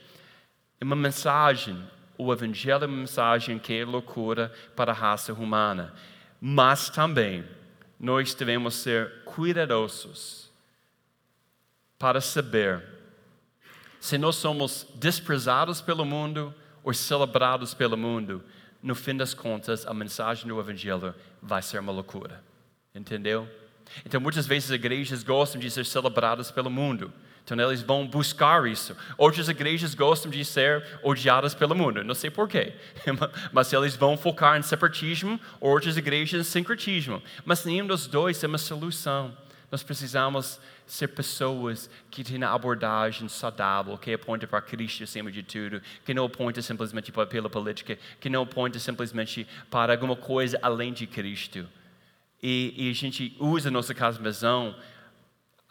É 0.80 0.84
uma 0.84 0.96
mensagem, 0.96 1.82
o 2.16 2.32
evangelho 2.32 2.84
é 2.84 2.86
uma 2.86 2.96
mensagem 2.96 3.58
que 3.58 3.74
é 3.74 3.84
loucura 3.84 4.52
para 4.74 4.92
a 4.92 4.94
raça 4.94 5.32
humana. 5.32 5.92
Mas 6.40 6.88
também, 6.88 7.44
nós 8.00 8.34
devemos 8.34 8.74
ser 8.74 9.22
cuidadosos 9.24 10.50
para 11.98 12.20
saber 12.20 12.82
se 14.00 14.18
nós 14.18 14.36
somos 14.36 14.86
desprezados 14.96 15.80
pelo 15.80 16.04
mundo 16.04 16.54
ou 16.82 16.92
celebrados 16.92 17.72
pelo 17.72 17.96
mundo, 17.96 18.44
no 18.82 18.94
fim 18.94 19.16
das 19.16 19.32
contas, 19.32 19.86
a 19.86 19.94
mensagem 19.94 20.46
do 20.46 20.60
Evangelho 20.60 21.14
vai 21.44 21.62
ser 21.62 21.78
uma 21.78 21.92
loucura. 21.92 22.42
Entendeu? 22.94 23.48
Então, 24.04 24.20
muitas 24.20 24.46
vezes, 24.46 24.70
igrejas 24.70 25.22
gostam 25.22 25.60
de 25.60 25.70
ser 25.70 25.84
celebradas 25.84 26.50
pelo 26.50 26.70
mundo. 26.70 27.12
Então, 27.44 27.60
eles 27.60 27.82
vão 27.82 28.06
buscar 28.06 28.66
isso. 28.66 28.96
Outras 29.18 29.48
igrejas 29.48 29.94
gostam 29.94 30.30
de 30.30 30.42
ser 30.44 30.82
odiadas 31.02 31.54
pelo 31.54 31.74
mundo. 31.74 32.02
Não 32.02 32.14
sei 32.14 32.30
porquê. 32.30 32.72
Mas 33.52 33.70
eles 33.72 33.94
vão 33.94 34.16
focar 34.16 34.58
em 34.58 34.62
separatismo, 34.62 35.38
outras 35.60 35.98
igrejas 35.98 36.40
em 36.40 36.50
sincretismo. 36.50 37.22
Mas 37.44 37.64
nenhum 37.64 37.86
dos 37.86 38.06
dois 38.06 38.42
é 38.42 38.46
uma 38.46 38.56
solução. 38.56 39.36
Nós 39.74 39.82
precisamos 39.82 40.60
ser 40.86 41.08
pessoas 41.08 41.90
que 42.08 42.22
têm 42.22 42.44
a 42.44 42.52
abordagem 42.52 43.28
saudável, 43.28 43.98
que 43.98 44.12
aponta 44.12 44.46
para 44.46 44.62
Cristo 44.62 45.02
acima 45.02 45.32
de 45.32 45.42
tudo, 45.42 45.82
que 46.04 46.14
não 46.14 46.26
aponta 46.26 46.62
simplesmente 46.62 47.10
para 47.10 47.26
pela 47.26 47.50
política, 47.50 47.98
que 48.20 48.30
não 48.30 48.42
aponta 48.42 48.78
simplesmente 48.78 49.44
para 49.68 49.92
alguma 49.92 50.14
coisa 50.14 50.60
além 50.62 50.92
de 50.92 51.08
Cristo. 51.08 51.66
E, 52.40 52.72
e 52.76 52.88
a 52.88 52.94
gente 52.94 53.36
usa 53.40 53.68
a 53.68 53.72
nossa 53.72 53.92
cosmovisão 53.92 54.76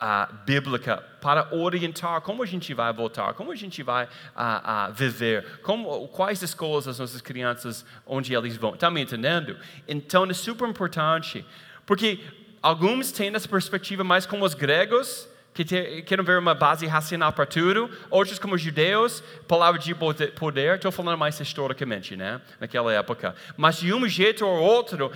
uh, 0.01 0.33
bíblica 0.45 0.97
para 1.21 1.55
orientar 1.55 2.19
como 2.19 2.43
a 2.43 2.45
gente 2.45 2.73
vai 2.73 2.91
voltar, 2.91 3.33
como 3.35 3.53
a 3.53 3.55
gente 3.55 3.81
vai 3.83 4.03
uh, 4.03 4.89
uh, 4.89 4.93
viver, 4.93 5.61
como, 5.61 6.09
quais 6.09 6.41
escolas 6.41 6.89
as 6.89 6.99
nossas 6.99 7.21
crianças, 7.21 7.85
onde 8.05 8.35
eles 8.35 8.57
vão. 8.57 8.73
Está 8.73 8.91
me 8.91 8.99
entendendo? 8.99 9.57
Então 9.87 10.25
é 10.25 10.33
super 10.33 10.67
importante, 10.67 11.45
porque 11.85 12.42
Alguns 12.63 13.11
têm 13.11 13.35
essa 13.35 13.47
perspectiva 13.47 14.05
mais 14.05 14.25
como 14.25 14.45
os 14.45 14.53
gregos, 14.53 15.27
que 15.53 15.65
querem 16.03 16.23
ver 16.23 16.39
uma 16.39 16.55
base 16.55 16.87
racional 16.87 17.33
para 17.33 17.45
tudo. 17.45 17.89
Outros, 18.09 18.39
como 18.39 18.55
os 18.55 18.61
judeus, 18.61 19.21
palavra 19.49 19.79
de 19.81 19.93
poder. 19.93 20.75
Estou 20.75 20.89
falando 20.89 21.17
mais 21.17 21.37
historicamente, 21.37 22.15
né? 22.15 22.39
Naquela 22.61 22.93
época. 22.93 23.35
Mas 23.57 23.79
de 23.79 23.93
um 23.93 24.07
jeito 24.07 24.45
ou 24.45 24.61
outro, 24.61 25.11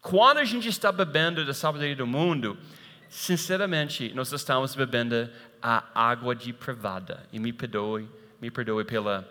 quando 0.00 0.38
a 0.38 0.44
gente 0.44 0.66
está 0.66 0.90
bebendo 0.90 1.44
da 1.44 1.52
sabedoria 1.52 1.94
do 1.94 2.06
mundo, 2.06 2.56
sinceramente, 3.10 4.10
nós 4.14 4.32
estamos 4.32 4.74
bebendo 4.74 5.28
a 5.62 5.84
água 5.94 6.34
de 6.34 6.54
privada. 6.54 7.22
E 7.30 7.38
me 7.38 7.52
perdoe, 7.52 8.08
me 8.40 8.50
perdoe 8.50 8.84
pela 8.84 9.28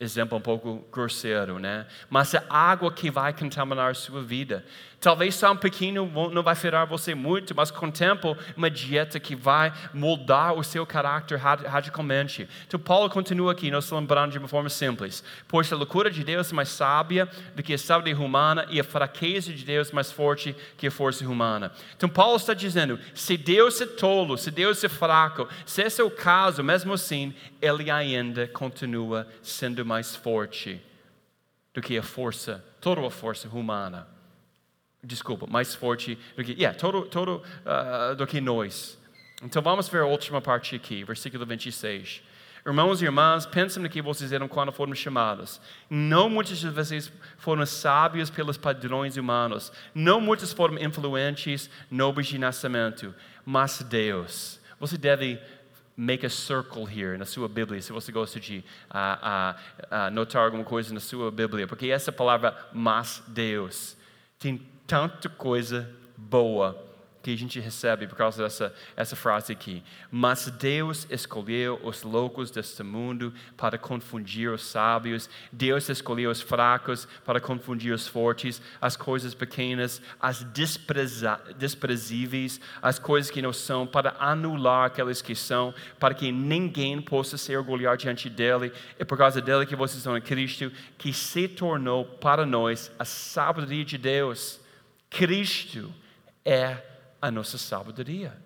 exemplo 0.00 0.38
um 0.38 0.40
pouco 0.40 0.86
grosseiro, 0.92 1.58
né? 1.58 1.84
Mas 2.08 2.32
é 2.32 2.44
água 2.48 2.92
que 2.92 3.10
vai 3.10 3.32
contaminar 3.32 3.96
sua 3.96 4.22
vida. 4.22 4.64
Talvez 5.00 5.34
só 5.34 5.52
um 5.52 5.56
pequeno 5.56 6.10
não 6.30 6.42
vai 6.42 6.54
ferir 6.54 6.86
você 6.86 7.14
muito, 7.14 7.54
mas 7.54 7.70
com 7.70 7.86
o 7.86 7.92
tempo, 7.92 8.36
uma 8.56 8.70
dieta 8.70 9.18
que 9.18 9.34
vai 9.34 9.72
moldar 9.92 10.54
o 10.54 10.62
seu 10.62 10.84
caráter 10.84 11.36
radicalmente. 11.36 12.48
Então, 12.66 12.78
Paulo 12.78 13.08
continua 13.08 13.52
aqui, 13.52 13.70
nos 13.70 13.90
lembrando 13.90 14.32
de 14.32 14.38
uma 14.38 14.48
forma 14.48 14.68
simples. 14.68 15.22
Pois 15.46 15.72
a 15.72 15.76
loucura 15.76 16.10
de 16.10 16.22
Deus 16.22 16.50
é 16.50 16.54
mais 16.54 16.68
sábia 16.68 17.28
do 17.54 17.62
que 17.62 17.74
a 17.74 17.78
sabedoria 17.78 18.24
humana 18.24 18.66
e 18.70 18.80
a 18.80 18.84
fraqueza 18.84 19.52
de 19.52 19.64
Deus 19.64 19.90
é 19.90 19.94
mais 19.94 20.12
forte 20.12 20.54
que 20.76 20.86
a 20.86 20.90
força 20.90 21.24
humana. 21.28 21.72
Então, 21.96 22.08
Paulo 22.08 22.36
está 22.36 22.54
dizendo: 22.54 22.98
se 23.14 23.36
Deus 23.36 23.80
é 23.80 23.86
tolo, 23.86 24.36
se 24.36 24.50
Deus 24.50 24.82
é 24.82 24.88
fraco, 24.88 25.48
se 25.64 25.82
esse 25.82 26.00
é 26.00 26.04
o 26.04 26.10
caso, 26.10 26.62
mesmo 26.62 26.92
assim, 26.92 27.34
ele 27.60 27.88
ainda 27.88 28.48
continua 28.48 29.28
sendo 29.42 29.87
mais 29.88 30.14
forte 30.14 30.80
do 31.74 31.80
que 31.80 31.98
a 31.98 32.02
força, 32.02 32.64
toda 32.80 33.04
a 33.06 33.10
força 33.10 33.48
humana 33.48 34.06
desculpa, 35.02 35.46
mais 35.48 35.74
forte 35.74 36.18
do 36.36 36.44
que, 36.44 36.52
yeah, 36.52 36.76
todo, 36.76 37.02
todo 37.02 37.42
uh, 37.64 38.14
do 38.16 38.26
que 38.26 38.40
nós. 38.40 38.98
Então 39.42 39.62
vamos 39.62 39.88
ver 39.88 40.02
a 40.02 40.06
última 40.06 40.40
parte 40.40 40.74
aqui, 40.74 41.04
versículo 41.04 41.46
26. 41.46 42.22
Irmãos 42.66 43.00
e 43.00 43.04
irmãs, 43.04 43.46
pensem 43.46 43.82
no 43.82 43.88
que 43.88 44.02
vocês 44.02 44.32
eram 44.32 44.48
quando 44.48 44.72
foram 44.72 44.94
chamados. 44.94 45.60
Não 45.88 46.28
muitos 46.28 46.58
de 46.58 46.68
vocês 46.68 47.10
foram 47.38 47.64
sábios 47.64 48.28
pelos 48.28 48.58
padrões 48.58 49.16
humanos. 49.16 49.72
Não 49.94 50.20
muitos 50.20 50.52
foram 50.52 50.76
influentes, 50.78 51.70
nobres 51.90 52.26
de 52.26 52.36
nascimento. 52.36 53.14
Mas 53.46 53.80
Deus. 53.80 54.60
Você 54.78 54.98
deve 54.98 55.40
make 55.98 56.24
a 56.24 56.30
circle 56.30 56.84
here 56.84 57.18
na 57.18 57.24
sua 57.24 57.48
Bíblia, 57.48 57.82
se 57.82 57.92
você 57.92 58.12
gosta 58.12 58.38
de 58.38 58.64
uh, 58.88 59.54
uh, 59.82 60.10
notar 60.12 60.44
alguma 60.44 60.62
coisa 60.62 60.94
na 60.94 61.00
sua 61.00 61.28
Bíblia. 61.32 61.66
Porque 61.66 61.90
essa 61.90 62.12
palavra, 62.12 62.56
mas 62.72 63.20
Deus, 63.26 63.96
tem 64.38 64.62
tanta 64.86 65.28
coisa 65.28 65.90
boa 66.16 66.87
que 67.22 67.32
a 67.32 67.36
gente 67.36 67.58
recebe 67.60 68.06
por 68.06 68.16
causa 68.16 68.42
dessa 68.42 68.74
essa 68.96 69.16
frase 69.16 69.52
aqui. 69.52 69.82
Mas 70.10 70.50
Deus 70.50 71.06
escolheu 71.10 71.80
os 71.82 72.02
loucos 72.02 72.50
deste 72.50 72.82
mundo 72.82 73.32
para 73.56 73.76
confundir 73.76 74.50
os 74.50 74.64
sábios. 74.64 75.28
Deus 75.52 75.88
escolheu 75.88 76.30
os 76.30 76.40
fracos 76.40 77.06
para 77.24 77.40
confundir 77.40 77.92
os 77.92 78.06
fortes, 78.06 78.62
as 78.80 78.96
coisas 78.96 79.34
pequenas, 79.34 80.00
as 80.20 80.44
desprezíveis, 81.56 82.60
as 82.80 82.98
coisas 82.98 83.30
que 83.30 83.42
não 83.42 83.52
são, 83.52 83.86
para 83.86 84.16
anular 84.18 84.86
aquelas 84.86 85.20
que 85.20 85.34
são, 85.34 85.74
para 85.98 86.14
que 86.14 86.30
ninguém 86.32 87.00
possa 87.00 87.36
se 87.36 87.56
orgulhar 87.56 87.96
diante 87.96 88.30
dele. 88.30 88.72
É 88.98 89.04
por 89.04 89.18
causa 89.18 89.40
dele 89.40 89.66
que 89.66 89.76
vocês 89.76 89.98
estão 89.98 90.16
em 90.16 90.22
Cristo, 90.22 90.72
que 90.96 91.12
se 91.12 91.48
tornou 91.48 92.04
para 92.04 92.46
nós 92.46 92.90
a 92.98 93.04
sabedoria 93.04 93.84
de 93.84 93.98
Deus 93.98 94.60
Cristo 95.10 95.92
é 96.44 96.76
a 97.20 97.30
nossa 97.30 97.58
sabedoria, 97.58 98.36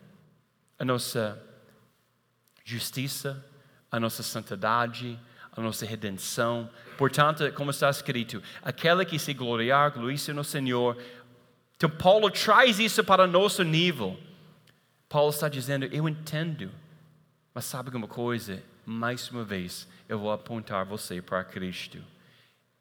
a 0.79 0.85
nossa 0.85 1.41
justiça, 2.65 3.45
a 3.91 4.01
nossa 4.01 4.23
santidade, 4.23 5.19
a 5.55 5.61
nossa 5.61 5.85
redenção. 5.85 6.69
Portanto, 6.97 7.53
como 7.53 7.71
está 7.71 7.91
escrito, 7.91 8.43
aquela 8.63 9.05
que 9.05 9.19
se 9.19 9.35
gloriar, 9.35 9.93
glória 9.93 10.35
no 10.35 10.45
Senhor. 10.45 10.97
Então, 11.77 11.91
Paulo 11.91 12.31
traz 12.31 12.79
isso 12.79 13.05
para 13.05 13.27
nosso 13.27 13.63
nível. 13.63 14.19
Paulo 15.09 15.31
está 15.31 15.49
dizendo: 15.49 15.85
Eu 15.87 16.09
entendo, 16.09 16.71
mas 17.55 17.65
sabe 17.65 17.95
uma 17.95 18.09
coisa? 18.09 18.63
Mais 18.85 19.31
uma 19.31 19.45
vez, 19.45 19.87
eu 20.09 20.19
vou 20.19 20.33
apontar 20.33 20.85
você 20.85 21.21
para 21.21 21.45
Cristo. 21.45 21.99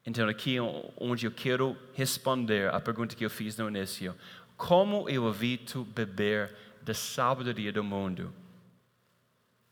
Então, 0.04 0.28
aqui 0.28 0.56
onde 0.96 1.26
eu 1.26 1.30
quero 1.30 1.76
responder 1.94 2.72
a 2.74 2.80
pergunta 2.80 3.14
que 3.14 3.24
eu 3.24 3.30
fiz 3.30 3.56
no 3.56 3.68
início: 3.68 4.14
como 4.62 5.08
eu 5.08 5.28
evito 5.28 5.82
beber 5.82 6.54
da 6.82 6.94
sabedoria 6.94 7.72
do 7.72 7.82
mundo? 7.82 8.32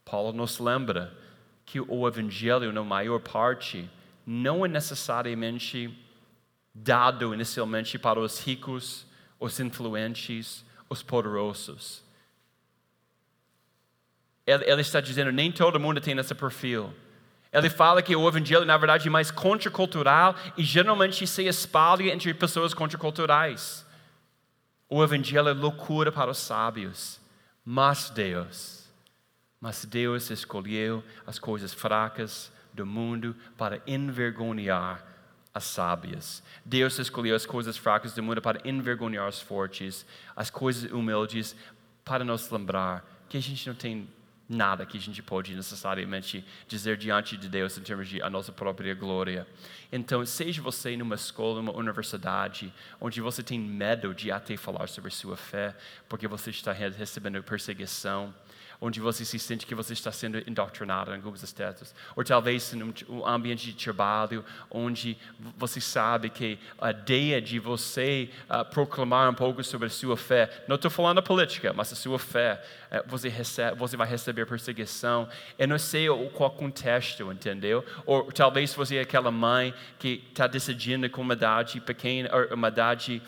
Paulo 0.03 0.33
nos 0.33 0.59
lembra 0.59 1.17
que 1.65 1.79
o 1.79 2.05
Evangelho, 2.05 2.73
na 2.73 2.83
maior 2.83 3.21
parte, 3.21 3.89
não 4.25 4.65
é 4.65 4.67
necessariamente 4.67 5.97
dado 6.75 7.33
inicialmente 7.33 7.97
para 7.97 8.19
os 8.19 8.45
ricos, 8.45 9.07
os 9.39 9.57
influentes, 9.61 10.65
os 10.89 11.01
poderosos. 11.01 12.03
Ele, 14.45 14.65
ele 14.69 14.81
está 14.81 14.99
dizendo: 14.99 15.31
nem 15.31 15.53
todo 15.53 15.79
mundo 15.79 16.01
tem 16.01 16.19
esse 16.19 16.35
perfil. 16.35 16.93
Ele 17.49 17.69
fala 17.69 18.01
que 18.01 18.13
o 18.13 18.27
evangelho, 18.27 18.65
na 18.65 18.75
verdade, 18.75 19.07
é 19.07 19.11
mais 19.11 19.31
contracultural 19.31 20.35
e 20.57 20.63
geralmente 20.65 21.25
se 21.25 21.47
espalha 21.47 22.11
entre 22.11 22.33
pessoas 22.33 22.73
contraculturais. 22.73 23.89
O 24.93 25.01
evangelho 25.01 25.47
é 25.47 25.53
loucura 25.53 26.11
para 26.11 26.29
os 26.29 26.37
sábios, 26.37 27.17
mas 27.63 28.09
Deus, 28.09 28.89
mas 29.57 29.85
Deus 29.85 30.29
escolheu 30.29 31.01
as 31.25 31.39
coisas 31.39 31.73
fracas 31.73 32.51
do 32.73 32.85
mundo 32.85 33.33
para 33.57 33.81
envergonhar 33.87 35.01
as 35.53 35.63
sábias. 35.63 36.43
Deus 36.65 36.99
escolheu 36.99 37.37
as 37.37 37.45
coisas 37.45 37.77
fracas 37.77 38.13
do 38.13 38.21
mundo 38.21 38.41
para 38.41 38.59
envergonhar 38.67 39.29
os 39.29 39.39
fortes, 39.39 40.05
as 40.35 40.49
coisas 40.49 40.91
humildes 40.91 41.55
para 42.03 42.25
nos 42.25 42.51
lembrar 42.51 43.09
que 43.29 43.37
a 43.37 43.41
gente 43.41 43.65
não 43.69 43.75
tem 43.75 44.09
nada 44.51 44.85
que 44.85 44.97
a 44.97 45.01
gente 45.01 45.23
pode 45.23 45.55
necessariamente 45.55 46.45
dizer 46.67 46.97
diante 46.97 47.37
de 47.37 47.47
Deus 47.47 47.77
em 47.77 47.81
termos 47.81 48.07
de 48.07 48.21
a 48.21 48.29
nossa 48.29 48.51
própria 48.51 48.93
glória. 48.93 49.47
Então, 49.91 50.25
seja 50.25 50.61
você 50.61 50.95
numa 50.97 51.15
escola, 51.15 51.61
numa 51.61 51.75
universidade, 51.75 52.73
onde 52.99 53.21
você 53.21 53.41
tem 53.41 53.59
medo 53.59 54.13
de 54.13 54.31
até 54.31 54.57
falar 54.57 54.87
sobre 54.87 55.09
sua 55.09 55.37
fé, 55.37 55.75
porque 56.09 56.27
você 56.27 56.49
está 56.49 56.71
recebendo 56.71 57.41
perseguição, 57.41 58.33
onde 58.81 58.99
você 58.99 59.23
se 59.23 59.37
sente 59.37 59.67
que 59.67 59.75
você 59.75 59.93
está 59.93 60.11
sendo 60.11 60.39
indoctrinado 60.49 61.11
em 61.11 61.15
alguns 61.15 61.43
aspectos. 61.43 61.93
Ou 62.15 62.23
talvez 62.23 62.73
em 62.73 62.81
um 63.07 63.25
ambiente 63.27 63.67
de 63.67 63.73
trabalho, 63.73 64.43
onde 64.71 65.15
você 65.55 65.79
sabe 65.79 66.31
que 66.31 66.57
a 66.79 66.89
ideia 66.89 67.39
de 67.39 67.59
você 67.59 68.27
uh, 68.49 68.65
proclamar 68.65 69.29
um 69.29 69.35
pouco 69.35 69.63
sobre 69.63 69.85
a 69.85 69.89
sua 69.89 70.17
fé, 70.17 70.63
não 70.67 70.77
estou 70.77 70.89
falando 70.89 71.21
política, 71.21 71.71
mas 71.73 71.93
a 71.93 71.95
sua 71.95 72.17
fé, 72.17 72.59
uh, 72.91 73.07
você, 73.07 73.29
recebe, 73.29 73.77
você 73.77 73.95
vai 73.95 74.07
receber 74.07 74.47
perseguição. 74.47 75.29
Eu 75.59 75.67
não 75.67 75.77
sei 75.77 76.07
qual 76.33 76.49
contexto, 76.49 77.31
entendeu? 77.31 77.85
Ou 78.03 78.31
talvez 78.31 78.73
você 78.73 78.97
é 78.97 79.01
aquela 79.01 79.29
mãe 79.29 79.75
que 79.99 80.23
está 80.31 80.47
decidindo 80.47 81.07
com 81.07 81.21
uma 81.21 81.35
idade 81.35 81.79
pequena, 81.79 82.29
uma 82.51 82.69
idade 82.69 83.21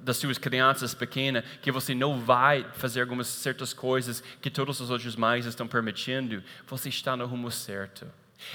das 0.00 0.16
suas 0.16 0.38
crianças 0.38 0.94
pequenas, 0.94 1.44
que 1.60 1.70
você 1.70 1.94
não 1.94 2.20
vai 2.20 2.66
fazer 2.74 3.00
algumas 3.00 3.28
certas 3.28 3.72
coisas 3.72 4.22
que 4.40 4.50
todos 4.50 4.80
os 4.80 4.90
outros 4.90 5.14
mães 5.16 5.46
estão 5.46 5.66
permitindo, 5.66 6.42
você 6.66 6.88
está 6.88 7.16
no 7.16 7.26
rumo 7.26 7.50
certo. 7.50 8.06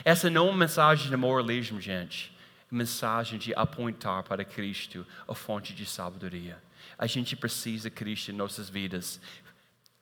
Essa 0.03 0.29
não 0.29 0.47
é 0.47 0.49
uma 0.49 0.57
mensagem 0.57 1.09
de 1.09 1.15
moralismo, 1.15 1.79
gente. 1.79 2.35
É 2.71 2.75
mensagem 2.75 3.39
de 3.39 3.53
apontar 3.55 4.23
para 4.23 4.43
Cristo, 4.43 5.05
a 5.27 5.33
fonte 5.33 5.73
de 5.73 5.85
sabedoria. 5.85 6.57
A 6.97 7.07
gente 7.07 7.35
precisa 7.35 7.89
de 7.89 7.95
Cristo 7.95 8.31
em 8.31 8.35
nossas 8.35 8.69
vidas. 8.69 9.21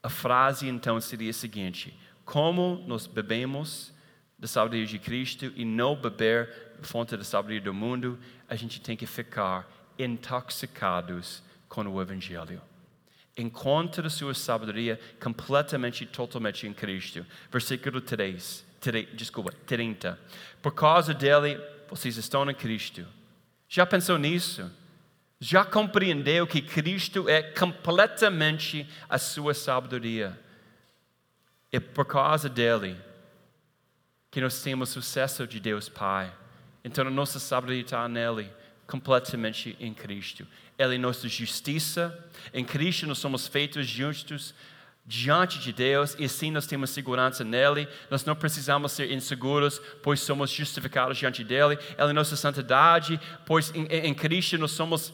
A 0.01 0.09
frase 0.09 0.67
então 0.67 0.99
seria 0.99 1.29
a 1.29 1.33
seguinte: 1.33 1.95
Como 2.23 2.83
nós 2.87 3.05
bebemos 3.05 3.93
da 4.37 4.47
sabedoria 4.47 4.85
de 4.85 4.97
Cristo 4.97 5.53
e 5.55 5.63
não 5.63 5.95
beber 5.95 6.49
fonte 6.81 7.15
da 7.15 7.23
sabedoria 7.23 7.61
do 7.61 7.73
mundo, 7.73 8.19
a 8.47 8.55
gente 8.55 8.79
tem 8.81 8.95
que 8.95 9.05
ficar 9.05 9.69
intoxicados 9.97 11.43
com 11.67 11.83
o 11.83 12.01
Evangelho. 12.01 12.61
Encontre 13.37 14.07
a 14.07 14.09
sua 14.09 14.33
sabedoria 14.33 14.99
completamente 15.21 16.03
e 16.03 16.07
totalmente 16.07 16.65
em 16.65 16.73
Cristo. 16.73 17.25
Versículo 17.51 17.99
3, 17.99 18.65
3, 18.79 19.09
desculpa, 19.13 19.51
30. 19.65 20.17
Por 20.61 20.73
causa 20.73 21.13
dele, 21.13 21.59
vocês 21.89 22.15
estão 22.17 22.49
em 22.49 22.55
Cristo. 22.55 23.05
Já 23.67 23.85
pensou 23.85 24.17
nisso? 24.17 24.71
Já 25.39 25.65
compreendeu 25.65 26.47
que 26.47 26.61
Cristo 26.61 27.27
é 27.27 27.43
completamente 27.43 28.87
a 29.09 29.17
sua 29.17 29.53
sabedoria? 29.53 30.39
É 31.71 31.79
por 31.79 32.05
causa 32.05 32.47
dele 32.47 32.95
que 34.31 34.39
nós 34.39 34.61
temos 34.61 34.89
sucesso 34.89 35.45
de 35.45 35.59
Deus 35.59 35.89
Pai. 35.89 36.33
Então 36.83 37.05
a 37.05 37.11
nossa 37.11 37.39
sabedoria 37.39 37.81
está 37.81 38.07
nele 38.07 38.49
completamente 38.87 39.75
em 39.79 39.93
Cristo. 39.93 40.45
Ele 40.77 40.95
é 40.95 40.97
nossa 40.97 41.27
justiça. 41.27 42.17
Em 42.53 42.63
Cristo 42.63 43.07
nós 43.07 43.17
somos 43.17 43.47
feitos 43.47 43.87
justos 43.87 44.53
diante 45.07 45.59
de 45.59 45.71
Deus 45.71 46.15
e 46.17 46.25
assim 46.25 46.49
nós 46.49 46.65
temos 46.65 46.89
segurança 46.89 47.43
nele. 47.43 47.87
Nós 48.09 48.25
não 48.25 48.35
precisamos 48.35 48.91
ser 48.91 49.11
inseguros, 49.11 49.79
pois 50.01 50.19
somos 50.19 50.49
justificados 50.49 51.17
diante 51.17 51.43
dele. 51.43 51.77
Ele 51.97 52.09
é 52.09 52.13
nossa 52.13 52.35
santidade, 52.35 53.19
pois 53.45 53.71
em, 53.75 53.85
em 53.85 54.13
Cristo 54.13 54.57
nós 54.57 54.71
somos 54.71 55.13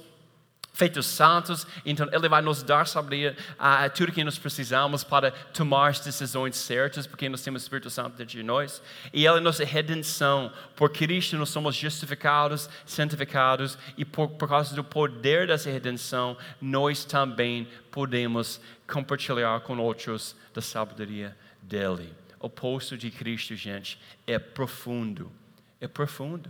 feitos 0.74 1.06
santos, 1.06 1.68
então 1.86 2.08
Ele 2.12 2.30
vai 2.30 2.42
nos 2.42 2.64
dar 2.64 2.88
sabedoria 2.88 3.36
a, 3.60 3.90
tudo 3.90 4.12
que 4.12 4.24
nós 4.24 4.38
precisamos 4.38 5.04
para 5.04 5.32
tomar 5.32 5.90
as 5.90 6.00
decisões 6.00 6.56
certas, 6.56 7.06
porque 7.06 7.28
nós 7.28 7.42
temos 7.42 7.62
o 7.62 7.66
Espírito 7.66 7.90
Santo 7.90 8.18
dentro 8.18 8.38
de 8.38 8.44
nós. 8.44 8.82
E 9.14 9.26
Ele 9.26 9.38
é 9.38 9.42
nossa 9.42 9.66
redenção. 9.66 10.52
Por 10.76 10.90
Cristo 10.90 11.38
nós 11.38 11.50
somos 11.50 11.76
justificados, 11.76 12.70
santificados, 12.86 13.78
e 13.98 14.06
por, 14.06 14.30
por 14.30 14.48
causa 14.48 14.74
do 14.74 14.84
poder 14.84 15.48
dessa 15.48 15.70
redenção, 15.70 16.38
nós 16.62 17.04
também 17.06 17.68
podemos 17.92 18.62
compartilhar 18.88 19.60
com 19.62 19.78
outros 19.78 20.36
da 20.54 20.62
sabedoria 20.62 21.36
dEle. 21.62 22.14
O 22.40 22.50
posto 22.50 22.98
de 22.98 23.12
Cristo, 23.12 23.56
gente, 23.56 24.00
é 24.26 24.40
profundo. 24.40 25.32
É 25.80 25.88
profundo 25.88 26.50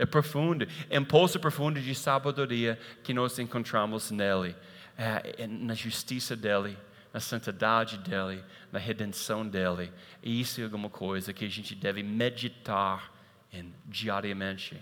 é 0.00 0.06
profundo, 0.06 0.66
é 0.88 0.98
um 0.98 1.04
poço 1.04 1.38
profundo 1.38 1.78
de 1.78 1.94
sabedoria 1.94 2.80
que 3.04 3.12
nós 3.12 3.38
encontramos 3.38 4.10
nele, 4.10 4.56
é, 4.96 5.42
é, 5.42 5.46
na 5.46 5.74
justiça 5.74 6.34
dele, 6.34 6.76
na 7.12 7.20
santidade 7.20 7.98
dele, 7.98 8.42
na 8.72 8.78
redenção 8.78 9.46
dele. 9.46 9.92
E 10.22 10.40
isso 10.40 10.58
é 10.58 10.64
alguma 10.64 10.88
coisa 10.88 11.34
que 11.34 11.44
a 11.44 11.50
gente 11.50 11.74
deve 11.74 12.02
meditar 12.02 13.12
em, 13.52 13.74
diariamente. 13.84 14.80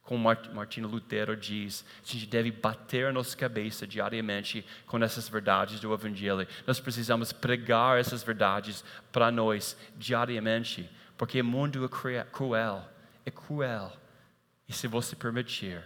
Como 0.00 0.22
Martinho 0.54 0.88
Lutero 0.88 1.36
diz, 1.36 1.84
a 2.02 2.10
gente 2.10 2.26
deve 2.26 2.50
bater 2.50 3.12
nossa 3.12 3.36
cabeça 3.36 3.86
diariamente 3.86 4.64
com 4.86 4.96
essas 5.04 5.28
verdades 5.28 5.80
do 5.80 5.92
Evangelho. 5.92 6.48
Nós 6.66 6.80
precisamos 6.80 7.30
pregar 7.30 7.98
essas 7.98 8.22
verdades 8.22 8.82
para 9.12 9.30
nós 9.30 9.76
diariamente, 9.98 10.88
porque 11.18 11.42
o 11.42 11.44
mundo 11.44 11.84
é 11.84 12.24
cruel, 12.24 12.88
é 13.26 13.30
cruel. 13.30 14.05
E 14.68 14.72
se 14.72 14.86
você 14.86 15.14
permitir, 15.14 15.82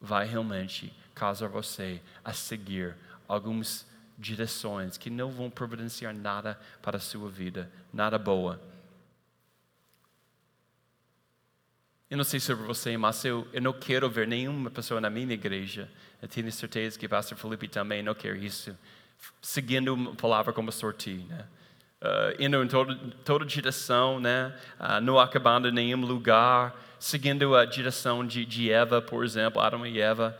vai 0.00 0.26
realmente 0.26 0.92
causar 1.14 1.48
você 1.48 2.00
a 2.24 2.32
seguir 2.32 2.96
algumas 3.28 3.86
direções 4.18 4.98
que 4.98 5.08
não 5.08 5.30
vão 5.30 5.50
providenciar 5.50 6.14
nada 6.14 6.58
para 6.82 6.98
a 6.98 7.00
sua 7.00 7.30
vida, 7.30 7.70
nada 7.92 8.18
boa. 8.18 8.60
Eu 12.10 12.16
não 12.16 12.24
sei 12.24 12.40
sobre 12.40 12.66
você, 12.66 12.96
mas 12.96 13.24
eu, 13.24 13.46
eu 13.52 13.62
não 13.62 13.72
quero 13.72 14.10
ver 14.10 14.26
nenhuma 14.26 14.68
pessoa 14.68 15.00
na 15.00 15.08
minha 15.08 15.32
igreja. 15.32 15.88
Eu 16.20 16.26
tenho 16.26 16.50
certeza 16.50 16.98
que 16.98 17.06
o 17.06 17.08
pastor 17.08 17.38
Felipe 17.38 17.68
também 17.68 18.02
não 18.02 18.14
quer 18.14 18.36
isso. 18.36 18.76
Seguindo 19.40 19.94
uma 19.94 20.14
palavra 20.16 20.52
como 20.52 20.72
sortir, 20.72 21.24
né? 21.26 21.46
Uh, 22.02 22.42
indo 22.42 22.64
em 22.64 22.66
toda, 22.66 22.96
toda 23.24 23.44
direção, 23.44 24.18
né? 24.18 24.52
Uh, 24.80 25.00
não 25.00 25.20
acabando 25.20 25.68
em 25.68 25.72
nenhum 25.72 26.00
lugar 26.00 26.74
seguindo 27.00 27.56
a 27.56 27.64
direção 27.64 28.24
de, 28.24 28.44
de 28.44 28.70
Eva, 28.70 29.00
por 29.00 29.24
exemplo, 29.24 29.60
Adão 29.60 29.86
e 29.86 29.98
Eva, 29.98 30.38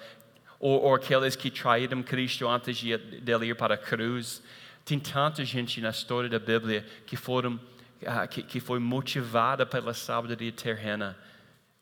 ou, 0.60 0.82
ou 0.82 0.94
aqueles 0.94 1.34
que 1.34 1.50
traíram 1.50 2.02
Cristo 2.02 2.46
antes 2.46 2.76
de, 2.76 2.96
de 2.96 3.32
ir 3.32 3.56
para 3.56 3.74
a 3.74 3.78
cruz. 3.78 4.42
Tem 4.84 5.00
tanta 5.00 5.42
gente 5.42 5.80
na 5.80 5.88
história 5.88 6.28
da 6.28 6.38
Bíblia 6.38 6.86
que 7.06 7.16
foram 7.16 7.54
uh, 7.54 8.28
que, 8.28 8.42
que 8.42 8.60
foi 8.60 8.78
motivada 8.78 9.64
pela 9.64 9.94
sabedoria 9.94 10.52
terrena. 10.52 11.16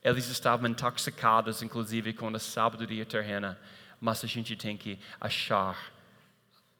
Eles 0.03 0.29
estavam 0.29 0.71
intoxicados, 0.71 1.61
inclusive, 1.61 2.13
com 2.13 2.29
a 2.29 2.39
sabedoria 2.39 3.05
terrena. 3.05 3.59
Mas 4.01 4.23
a 4.23 4.29
gente 4.29 4.55
tem 4.55 4.77
que 4.77 4.97
achar 5.21 5.93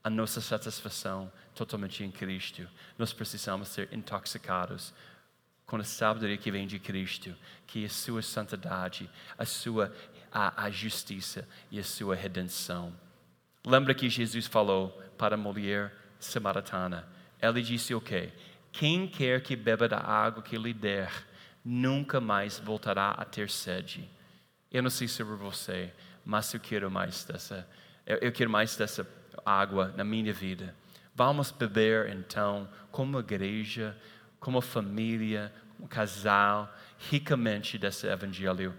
a 0.05 0.09
nossa 0.09 0.41
satisfação 0.41 1.33
totalmente 1.53 2.05
em 2.05 2.13
Cristo. 2.13 2.69
Nós 2.97 3.13
precisamos 3.13 3.67
ser 3.67 3.89
intoxicados 3.93 4.95
com 5.69 5.77
a 5.77 5.85
sabedoria 5.85 6.39
que 6.39 6.51
vem 6.51 6.67
de 6.67 6.79
Cristo, 6.79 7.37
que 7.67 7.83
é 7.83 7.87
a 7.87 7.91
sua 7.91 8.23
santidade, 8.23 9.09
a 9.37 9.45
sua 9.45 9.95
a, 10.33 10.65
a 10.65 10.71
justiça 10.71 11.47
e 11.71 11.79
a 11.79 11.85
sua 11.85 12.15
redenção. 12.15 12.93
Lembra 13.67 13.95
que 13.95 14.09
Jesus 14.09 14.47
falou 14.47 14.91
para 15.19 15.35
a 15.35 15.39
mulher 15.39 15.93
samaritana? 16.19 17.07
Ele 17.41 17.61
disse 17.61 17.95
o 17.95 18.01
quê? 18.01 18.33
Quem 18.73 19.07
quer 19.07 19.43
que 19.43 19.55
beba 19.55 19.87
da 19.87 19.99
água 19.99 20.43
que 20.43 20.57
lhe 20.57 20.73
der, 20.73 21.13
nunca 21.63 22.19
mais 22.19 22.59
voltará 22.59 23.11
a 23.11 23.25
ter 23.27 23.51
sede. 23.51 24.09
Eu 24.73 24.83
não 24.83 24.91
sei 24.91 25.07
sobre 25.07 25.37
você, 25.37 25.93
mas 26.25 26.53
eu 26.55 26.61
quero 26.61 26.91
mais 26.91 27.25
dessa, 27.25 27.69
eu 28.07 28.33
quero 28.33 28.49
mais 28.49 28.75
dessa 28.75 29.07
água 29.45 29.93
na 29.95 30.05
minha 30.05 30.33
vida. 30.33 30.75
Vamos 31.15 31.51
beber 31.51 32.09
então 32.09 32.67
como 32.91 33.19
igreja, 33.19 33.95
como 34.41 34.61
família, 34.61 35.53
como 35.77 35.89
casal, 35.89 36.73
ricamente 37.11 37.79
desse 37.79 38.07
evangelho 38.07 38.75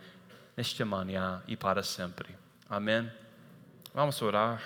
nesta 0.56 0.86
manhã 0.86 1.42
e 1.48 1.56
para 1.56 1.82
sempre. 1.84 2.36
Amém? 2.70 3.10
Vamos 3.94 4.22
orar. 4.22 4.62